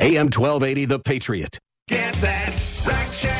[0.00, 1.58] AM 1280, The Patriot.
[1.88, 3.39] Get that Rack Shack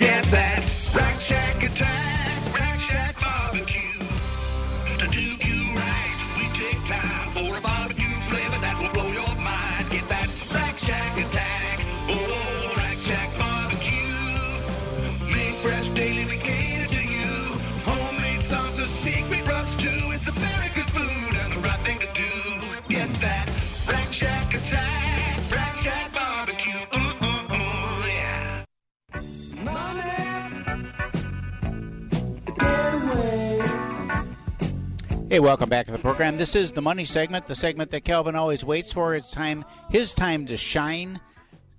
[0.00, 0.64] Get that.
[0.94, 2.19] Rack Shack attack,
[35.30, 36.38] Hey, welcome back to the program.
[36.38, 39.14] This is the money segment, the segment that Calvin always waits for.
[39.14, 41.20] It's time, his time to shine.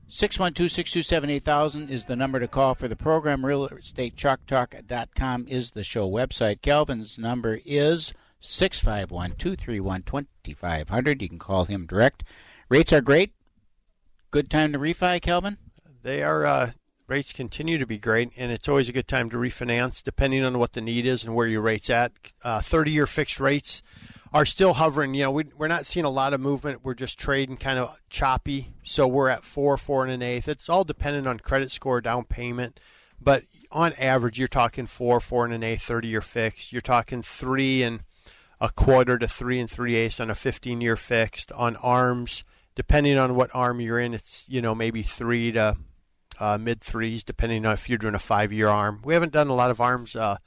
[0.09, 3.41] 612-627-8000 is the number to call for the program.
[3.41, 6.61] RealEstateChalkTalk.com is the show website.
[6.61, 11.21] Calvin's number is 651-231-2500.
[11.21, 12.23] You can call him direct.
[12.69, 13.33] Rates are great.
[14.31, 15.57] Good time to refi, Calvin?
[16.03, 16.71] They are uh,
[17.11, 20.57] rates continue to be great, and it's always a good time to refinance, depending on
[20.57, 22.13] what the need is and where your rates at.
[22.41, 23.83] Uh, Thirty-year fixed rates
[24.33, 25.13] are still hovering.
[25.13, 26.85] You know, we, we're not seeing a lot of movement.
[26.85, 28.73] We're just trading kind of choppy.
[28.83, 30.47] So we're at four, four and an eighth.
[30.47, 32.79] It's all dependent on credit score, down payment,
[33.19, 33.43] but
[33.73, 36.71] on average, you're talking four, four and an eighth, thirty-year fixed.
[36.71, 38.01] You're talking three and
[38.61, 41.51] a quarter to three and three eighths on a fifteen-year fixed.
[41.51, 45.75] On arms, depending on what arm you're in, it's you know maybe three to
[46.41, 48.99] uh, mid threes, depending on if you're doing a five year arm.
[49.05, 50.37] We haven't done a lot of arms uh,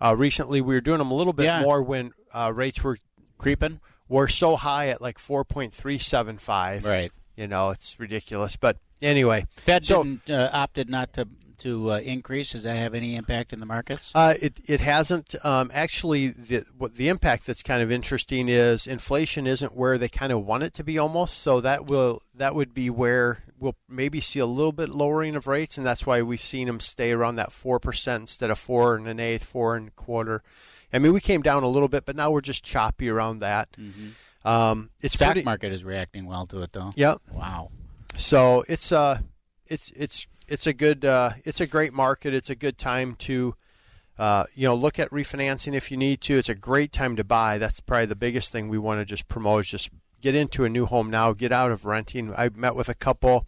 [0.00, 0.60] uh, recently.
[0.60, 1.60] We were doing them a little bit Yeah.
[1.62, 2.98] more when uh, rates were
[3.36, 3.80] creeping.
[4.08, 6.84] Were so high at like four point three seven five.
[6.84, 7.10] Right.
[7.36, 8.54] You know, it's ridiculous.
[8.54, 11.26] But anyway, Fed so didn't uh, opted not to
[11.58, 12.52] to uh, increase.
[12.52, 14.10] Does that have any impact in the markets?
[14.14, 15.34] Uh, it it hasn't.
[15.44, 20.08] Um, actually, the what the impact that's kind of interesting is inflation isn't where they
[20.08, 21.38] kind of want it to be almost.
[21.38, 25.46] So that will that would be where we'll maybe see a little bit lowering of
[25.46, 28.96] rates, and that's why we've seen them stay around that four percent instead of four
[28.96, 30.42] and an eighth, four and a quarter.
[30.92, 33.68] I mean, we came down a little bit, but now we're just choppy around that.
[34.44, 36.92] Um, it's Stock pretty- market is reacting well to it, though.
[36.94, 37.18] Yep.
[37.32, 37.70] Wow.
[38.16, 39.18] So it's uh
[39.66, 42.34] it's it's it's a good uh, it's a great market.
[42.34, 43.54] It's a good time to
[44.16, 46.38] Uh, you know, look at refinancing if you need to.
[46.38, 47.58] It's a great time to buy.
[47.58, 49.64] That's probably the biggest thing we want to just promote.
[49.64, 49.90] Is just
[50.20, 51.32] get into a new home now.
[51.32, 52.32] Get out of renting.
[52.36, 53.46] I met with a couple.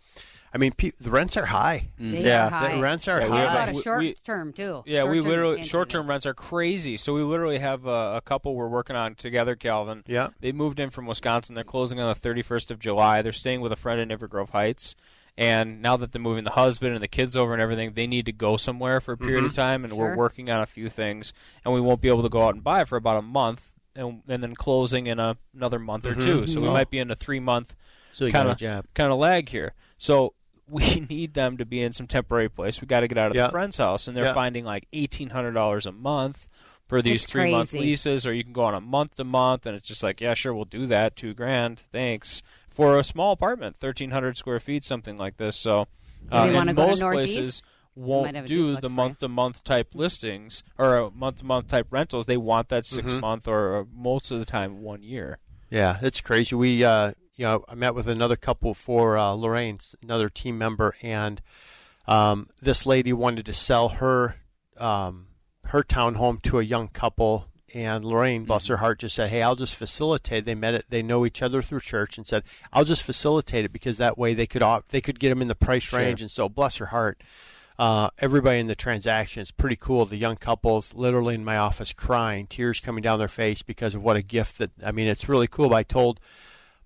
[0.53, 1.89] I mean, pe- the rents are high.
[1.99, 2.47] They Yeah.
[2.47, 2.75] are high.
[2.77, 3.55] The rents are Yeah, we have high.
[3.55, 4.83] about a we- short we- term too?
[4.87, 6.97] Yeah, we Short-term, literally short term rents are crazy.
[6.97, 10.03] So we literally have a, a couple we're working on together, Calvin.
[10.07, 10.29] Yeah.
[10.41, 11.55] They moved in from Wisconsin.
[11.55, 13.23] They're closing on the 31st of July.
[13.23, 14.97] They're staying with a friend in Inver Grove Heights.
[15.39, 18.25] And now that they're moving the husband and the kids over and everything, they need
[18.27, 19.57] to go somewhere for a period of Mhm.
[19.57, 19.85] time.
[19.85, 21.33] And we're working on a few things.
[21.65, 23.73] And we won't be able to go out and buy for about a month.
[23.95, 26.23] And, and then closing in a, another month or Mhm.
[26.23, 26.47] two.
[26.47, 26.73] So we Oh.
[26.75, 27.75] might be in a three month
[28.13, 28.59] So kind of
[28.95, 29.73] kind of lag here.
[29.99, 30.35] So
[30.69, 32.81] we need them to be in some temporary place.
[32.83, 33.47] We got to get out of Yeah.
[33.47, 34.33] the friend's house, and they're Yeah.
[34.35, 36.47] finding like eighteen hundred dollars a month
[36.87, 39.75] for these three month leases, or you can go on a month to month, and
[39.75, 42.43] it's just like, yeah, sure, we'll do that, two grand, thanks
[42.77, 45.57] for a small apartment, thirteen hundred square feet, something like this.
[45.57, 45.89] So,
[46.31, 47.63] Do uh, you wanna go to most places
[47.95, 52.27] won't do the month to month type listings or month to month type rentals.
[52.27, 53.21] They want that 6 Mhm.
[53.21, 55.39] month or, or most of the time one year.
[55.71, 56.55] Yeah, it's crazy.
[56.55, 60.95] We, uh, you know, I met with another couple for uh, Lorraine, another team member,
[61.03, 61.41] and
[62.07, 64.37] um, this lady wanted to sell her
[64.77, 65.29] um,
[65.65, 67.47] her townhome to a young couple.
[67.75, 70.85] And Lorraine, bless her heart, just said, "Hey, I'll just facilitate." They met it.
[70.89, 74.35] They know each other through church, and said, "I'll just facilitate it because that way
[74.35, 75.99] they could they could get them in the price Sure.
[75.99, 77.21] range." And so, bless her heart,
[77.79, 80.07] uh, everybody in the transaction is pretty cool.
[80.07, 84.03] The young couples literally in my office crying, tears coming down their face because of
[84.03, 85.69] what a gift that I mean, it's really cool.
[85.69, 86.21] But I told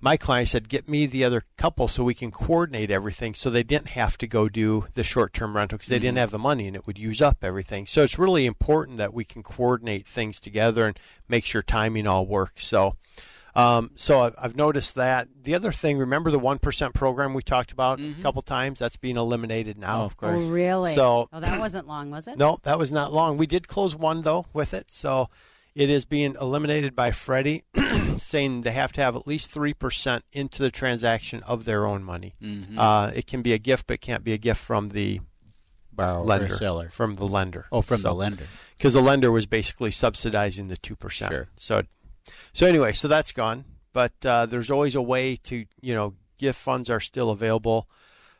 [0.01, 3.63] my client, said, get me the other couple so we can coordinate everything so they
[3.63, 6.21] didn't have to go do the short term rental because they didn't Mhm.
[6.21, 7.87] have the money and it would use up everything.
[7.87, 10.99] So it's really important that we can coordinate things together and
[11.29, 12.65] make sure timing all works.
[12.67, 12.97] So
[13.53, 15.27] um, so I've, I've noticed that.
[15.43, 18.79] The other thing, remember the one percent program we talked about a couple times?
[18.79, 20.03] That's being eliminated now.
[20.03, 20.39] Oh, of course.
[20.39, 20.95] Oh, really?
[20.95, 22.39] So oh, that wasn't long, was it?
[22.39, 23.37] no, that was not long.
[23.39, 25.31] We did close one though with it, so
[25.75, 27.65] it is being eliminated by Freddie,
[28.19, 32.03] saying they have to have at least three percent into the transaction of their own
[32.05, 32.35] money.
[32.43, 32.77] Mhm.
[32.79, 35.21] Uh, it can be a gift, but it can't be a gift from the
[35.93, 36.57] Borrower or lender.
[36.57, 36.89] seller.
[36.91, 37.67] From the lender.
[37.73, 38.47] Oh, from the lender.
[38.79, 41.33] Because the lender was basically subsidizing the two percent.
[41.33, 41.49] Sure.
[41.57, 41.83] So,
[42.53, 43.65] so anyway, so that's gone.
[43.93, 47.89] But uh, there's always a way to, you know, gift funds are still available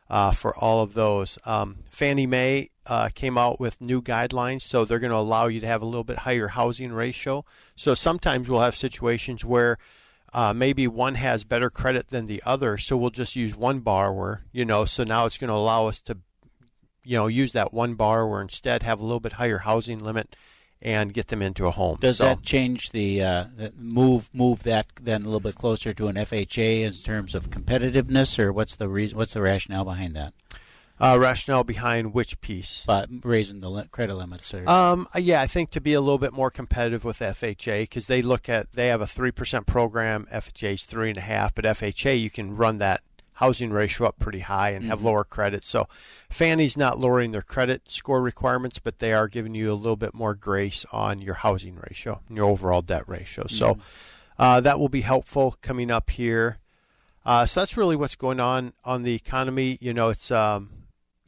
[0.09, 1.37] uh, for all of those.
[1.45, 5.59] Um, Fannie Mae uh, came out with new guidelines, so they're going to allow you
[5.59, 7.45] to have a little bit higher housing ratio.
[7.75, 9.77] So sometimes we'll have situations where
[10.33, 14.43] uh, maybe one has better credit than the other, so we'll just use one borrower.
[14.51, 16.17] You know, so now it's going to allow us to,
[17.03, 20.35] you know, use that one borrower instead, have a little bit higher housing limit,
[20.81, 21.97] and get them into a home.
[22.01, 23.45] Does So- that change the, uh,
[23.77, 28.39] move move that then a little bit closer to an FHA in terms of competitiveness,
[28.39, 29.17] or what's the reason?
[29.17, 30.33] What's the rationale behind that?
[31.01, 32.83] Uh, rationale behind which piece?
[32.85, 34.53] But raising the li- credit limits.
[34.53, 38.05] Or, Um, yeah, I think to be a little bit more competitive with FHA because
[38.07, 40.27] they look at they have a three percent program.
[40.31, 43.01] FHA's three and a half, but FHA you can run that
[43.33, 45.03] housing ratio up pretty high and have Mhm.
[45.05, 45.63] lower credit.
[45.63, 45.87] So
[46.29, 50.13] Fannie's not lowering their credit score requirements, but they are giving you a little bit
[50.13, 53.47] more grace on your housing ratio and your overall debt ratio.
[53.47, 53.79] So Mhm.
[54.37, 56.59] uh, that will be helpful coming up here.
[57.25, 59.79] Uh, so that's really what's going on on the economy.
[59.81, 60.69] You know, it's um,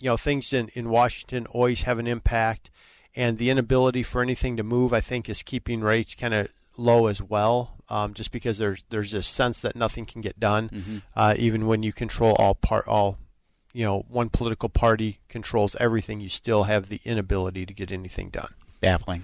[0.03, 2.69] you know things in, in Washington always have an impact,
[3.15, 7.07] and the inability for anything to move, I think, is keeping rates kind of low
[7.07, 7.75] as well.
[7.87, 11.01] Um, just because there's there's this sense that nothing can get done, Mhm.
[11.15, 13.17] uh, even when you control all part all.
[13.75, 16.19] You know, one political party controls everything.
[16.19, 18.53] You still have the inability to get anything done.
[18.81, 19.23] Baffling.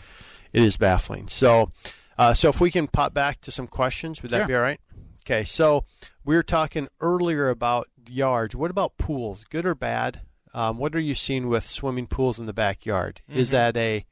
[0.54, 1.28] It is baffling.
[1.28, 1.72] So,
[2.18, 4.48] uh, so if we can pop back to some questions, would that Sure.
[4.48, 4.80] be all right?
[5.24, 5.44] Okay.
[5.46, 5.84] So
[6.26, 8.56] we were talking earlier about yards.
[8.56, 9.44] What about pools?
[9.52, 10.22] Good or bad?
[10.54, 13.22] Um, what are you seeing with swimming pools in the backyard?
[13.30, 13.52] Is Mhm.
[13.52, 14.06] that a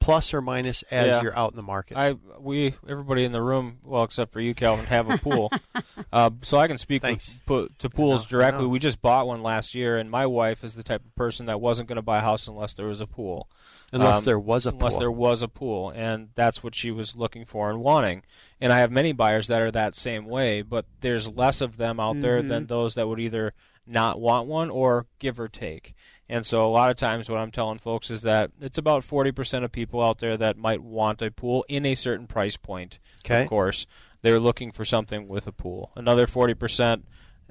[0.00, 1.22] plus or minus as Yeah.
[1.22, 1.96] you're out in the market?
[1.96, 5.52] I we everybody in the room, well except for you, Calvin, have a pool,
[6.12, 8.66] uh, so I can speak with, to pools directly.
[8.66, 11.60] We just bought one last year, and my wife is the type of person that
[11.60, 13.48] wasn't going to buy a house unless there was a pool.
[13.92, 15.00] Unless there was a unless pool.
[15.00, 18.22] there was a pool, and that's what she was looking for and wanting.
[18.60, 22.00] And I have many buyers that are that same way, but there's less of them
[22.00, 22.48] out there Mhm.
[22.48, 23.52] than those that would either
[23.86, 25.94] not want one or give or take.
[26.28, 29.64] And so a lot of times what I'm telling folks is that it's about 40%
[29.64, 32.98] of people out there that might want a pool in a certain price point.
[33.24, 33.42] Okay.
[33.42, 33.86] Of course,
[34.22, 35.90] they're looking for something with a pool.
[35.96, 37.02] Another 40%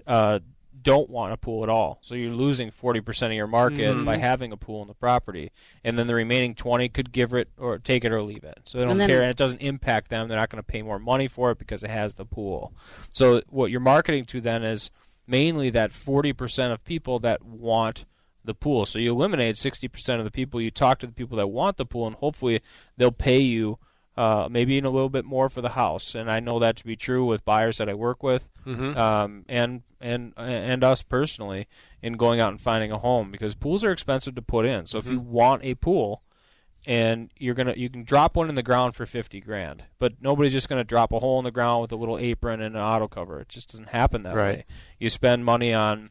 [0.08, 0.40] uh,
[0.82, 2.00] don't want a pool at all.
[2.02, 4.04] So you're losing 40% of your market Mhm.
[4.06, 5.52] by having a pool in the property.
[5.84, 8.62] And then the remaining 20 could give it or take it or leave it.
[8.64, 10.28] So they don't And then- care and it doesn't impact them.
[10.28, 12.74] They're not going to pay more money for it because it has the pool.
[13.12, 14.90] So what you're marketing to then is
[15.28, 18.06] mainly that 40% of people that want
[18.44, 18.86] the pool.
[18.86, 20.60] So you eliminate 60% of the people.
[20.60, 22.62] You talk to the people that want the pool, and hopefully
[22.98, 23.78] they'll pay you
[24.18, 26.16] uh, maybe even a little bit more for the house.
[26.16, 28.96] And I know that to be true with buyers that I work with, Mhm.
[28.98, 31.68] um, and and and us personally
[32.02, 34.86] in going out and finding a home because pools are expensive to put in.
[34.86, 35.26] So if you Mhm.
[35.26, 36.24] want a pool,
[36.86, 40.52] and you're gonna you can drop one in the ground for 50 grand, but nobody's
[40.54, 43.08] just gonna drop a hole in the ground with a little apron and an auto
[43.08, 43.40] cover.
[43.40, 44.58] It just doesn't happen that Right.
[44.58, 44.66] way.
[45.00, 46.10] You spend money on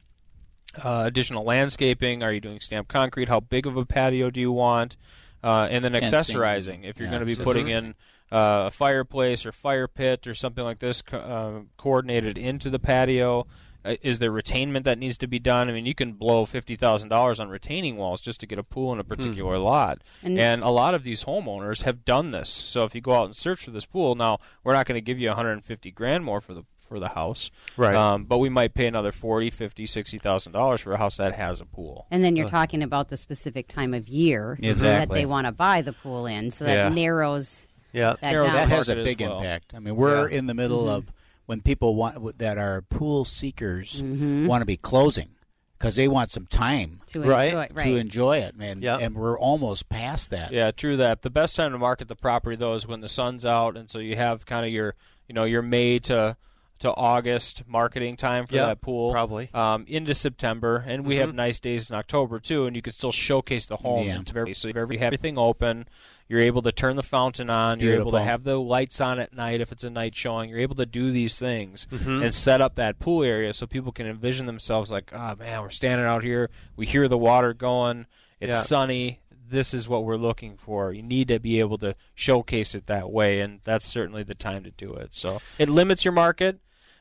[0.85, 2.23] uh, additional landscaping?
[2.23, 3.29] Are you doing stamped concrete?
[3.29, 4.97] How big of a patio do you want?
[5.43, 6.85] Uh, and then accessorizing.
[6.85, 7.95] If you're Yeah, going to be putting in
[8.31, 12.79] uh, a fireplace or fire pit or something like this co- uh, coordinated into the
[12.79, 13.47] patio,
[13.85, 15.69] is there retainment that needs to be done?
[15.69, 18.63] I mean, you can blow fifty thousand dollars on retaining walls just to get a
[18.63, 22.49] pool in a particular lot, And- and a lot of these homeowners have done this.
[22.49, 25.01] So if you go out and search for this pool, now we're not going to
[25.01, 27.95] give you 150 grand more for the for the house, Right.
[27.95, 31.61] Um, but we might pay another 40, 50, 60,000 dollars for a house that has
[31.61, 32.09] a pool.
[32.11, 35.53] And then you're Uh, talking about the specific time of year that they want to
[35.53, 36.89] buy the pool in, so that Yeah.
[36.89, 39.37] narrows Yeah, that that has a big well.
[39.39, 39.73] impact.
[39.73, 40.39] I mean, we're Yeah.
[40.39, 40.97] in the middle Mhm.
[40.97, 41.13] of
[41.51, 44.47] when people want that are pool seekers Mhm.
[44.47, 45.31] want to be closing
[45.77, 47.77] because they want some time To enjoy, right.
[47.77, 48.83] to enjoy it, man.
[48.83, 48.99] Yeah.
[48.99, 50.53] And we're almost past that.
[50.53, 51.23] Yeah, true that.
[51.23, 53.99] The best time to market the property though is when the sun's out, and so
[53.99, 54.95] you have kind of your,
[55.27, 56.37] you know, your May to
[56.81, 59.49] to August marketing time for Yeah, that pool, probably.
[59.55, 61.35] um, into September, and we have Mhm.
[61.35, 64.07] nice days in October too, and you can still showcase the home.
[64.07, 64.17] Yeah.
[64.17, 65.87] into every, so if you have everything open,
[66.29, 69.35] you're able to turn the fountain on, you're able to have the lights on at
[69.35, 70.49] night if it's a night showing.
[70.51, 72.23] You're able to do these things Mhm.
[72.25, 75.71] and set up that pool area so people can envision themselves like, oh man, we're
[75.71, 78.07] standing out here, we hear the water going,
[78.41, 78.61] it's Yeah.
[78.63, 79.21] sunny.
[79.51, 80.93] This is what we're looking for.
[80.93, 84.63] You need to be able to showcase it that way, and that's certainly the time
[84.63, 85.13] to do it.
[85.13, 86.61] So it limits your market,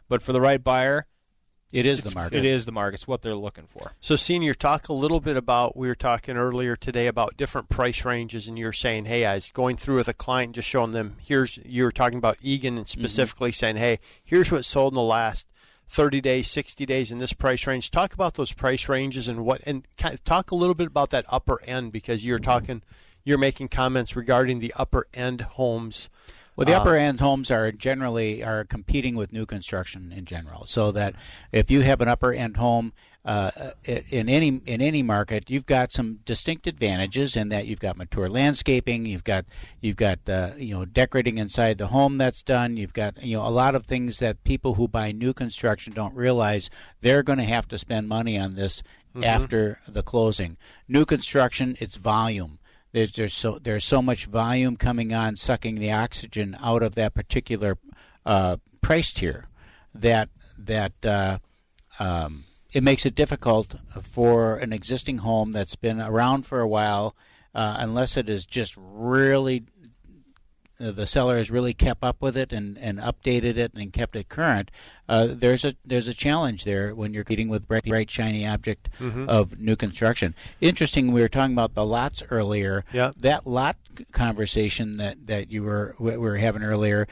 [0.10, 1.06] but for the right buyer,
[1.72, 2.40] It is the market.
[2.40, 2.96] It is the market.
[2.96, 3.94] It's what they're looking for.
[4.02, 5.78] So, Senior, talk a little bit about.
[5.78, 9.52] We were talking earlier today about different price ranges, and you're saying, "Hey, I was
[9.52, 11.18] going through with a client, just showing them.
[11.22, 13.00] Here's you were talking about Eagan, and mm-hmm.
[13.00, 15.48] specifically saying, "Hey, here's what sold in the last
[15.88, 19.62] 30 days, 60 days in this price range." Talk about those price ranges and what,
[19.68, 19.88] and
[20.26, 22.46] talk a little bit about that upper end because you're mm-hmm.
[22.46, 22.82] talking,
[23.24, 26.10] you're making comments regarding the upper end homes.
[26.60, 30.66] Well, the Uh, upper end homes are generally are competing with new construction in general.
[30.66, 31.16] So that
[31.54, 32.92] if you have an upper end home
[33.24, 33.52] uh,
[33.86, 38.28] in any in any market, you've got some distinct advantages in that you've got mature
[38.28, 39.46] landscaping, you've got
[39.80, 43.48] you've got uh, you know decorating inside the home that's done, you've got you know
[43.48, 47.46] a lot of things that people who buy new construction don't realize they're going to
[47.46, 48.84] have to spend money on this
[49.16, 49.24] Mhm.
[49.24, 50.58] after the closing.
[50.88, 52.59] New construction, it's volume.
[52.92, 57.14] There's there's so there's so much volume coming on, sucking the oxygen out of that
[57.14, 57.78] particular
[58.26, 59.48] uh, price tier
[59.94, 61.40] that that uh,
[62.00, 67.16] um, it makes it difficult for an existing home that's been around for a while,
[67.54, 69.64] uh, unless it is just really
[70.80, 74.30] the seller has really kept up with it and, and updated it and kept it
[74.30, 74.72] current.
[75.10, 78.88] Uh, there's a there's a challenge there when you're competing with bright, bright shiny object
[79.00, 79.28] Mhm.
[79.28, 80.34] of new construction.
[80.62, 81.12] Interesting.
[81.12, 82.86] We were talking about the lots earlier.
[82.94, 83.12] Yeah.
[83.18, 83.76] That lot
[84.14, 87.08] conversation that, that you were we were having earlier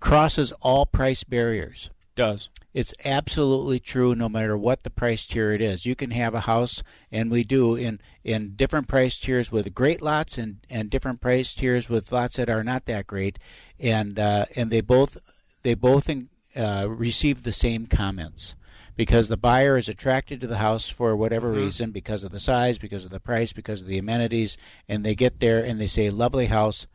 [0.00, 1.90] crosses all price barriers.
[2.18, 5.86] Does It's absolutely true no matter what the price tier it is.
[5.86, 10.02] You can have a house, and we do, in, in different price tiers with great
[10.02, 13.38] lots and, and different price tiers with lots that are not that great.
[13.78, 15.16] And, uh, and they both,
[15.62, 16.10] they both
[16.56, 18.56] uh, receive the same comments
[18.96, 21.58] because the buyer is attracted to the house for whatever Mhm.
[21.58, 24.58] reason because of the size, because of the price, because of the amenities.
[24.88, 26.88] And they get there and they say, lovely house,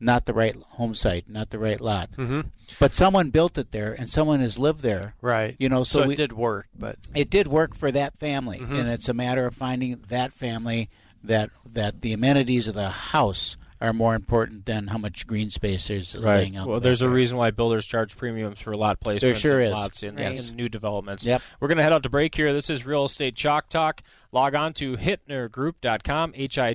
[0.00, 2.10] not the right home site, not the right lot.
[2.16, 2.46] Mhm.
[2.78, 5.14] But someone built it there, and someone has lived there.
[5.20, 5.56] Right.
[5.58, 8.58] You know, so, So it we, did work, but it did work for that family,
[8.58, 8.80] Mhm.
[8.80, 10.88] and it's a matter of finding that family
[11.24, 15.86] that that the amenities of the house are more important than how much green space
[15.86, 16.66] there's laying out.
[16.66, 16.90] Well, there.
[16.90, 19.20] there's a reason why builders charge premiums for lot placement.
[19.20, 19.70] There sure is.
[19.72, 20.50] Lots in, Yes.
[20.50, 21.24] in new developments.
[21.24, 21.42] Yep.
[21.60, 22.52] We're going to head out to break here.
[22.52, 24.02] This is Real Estate Chalk Talk.
[24.32, 26.74] Log on to hittnergroup.com, H I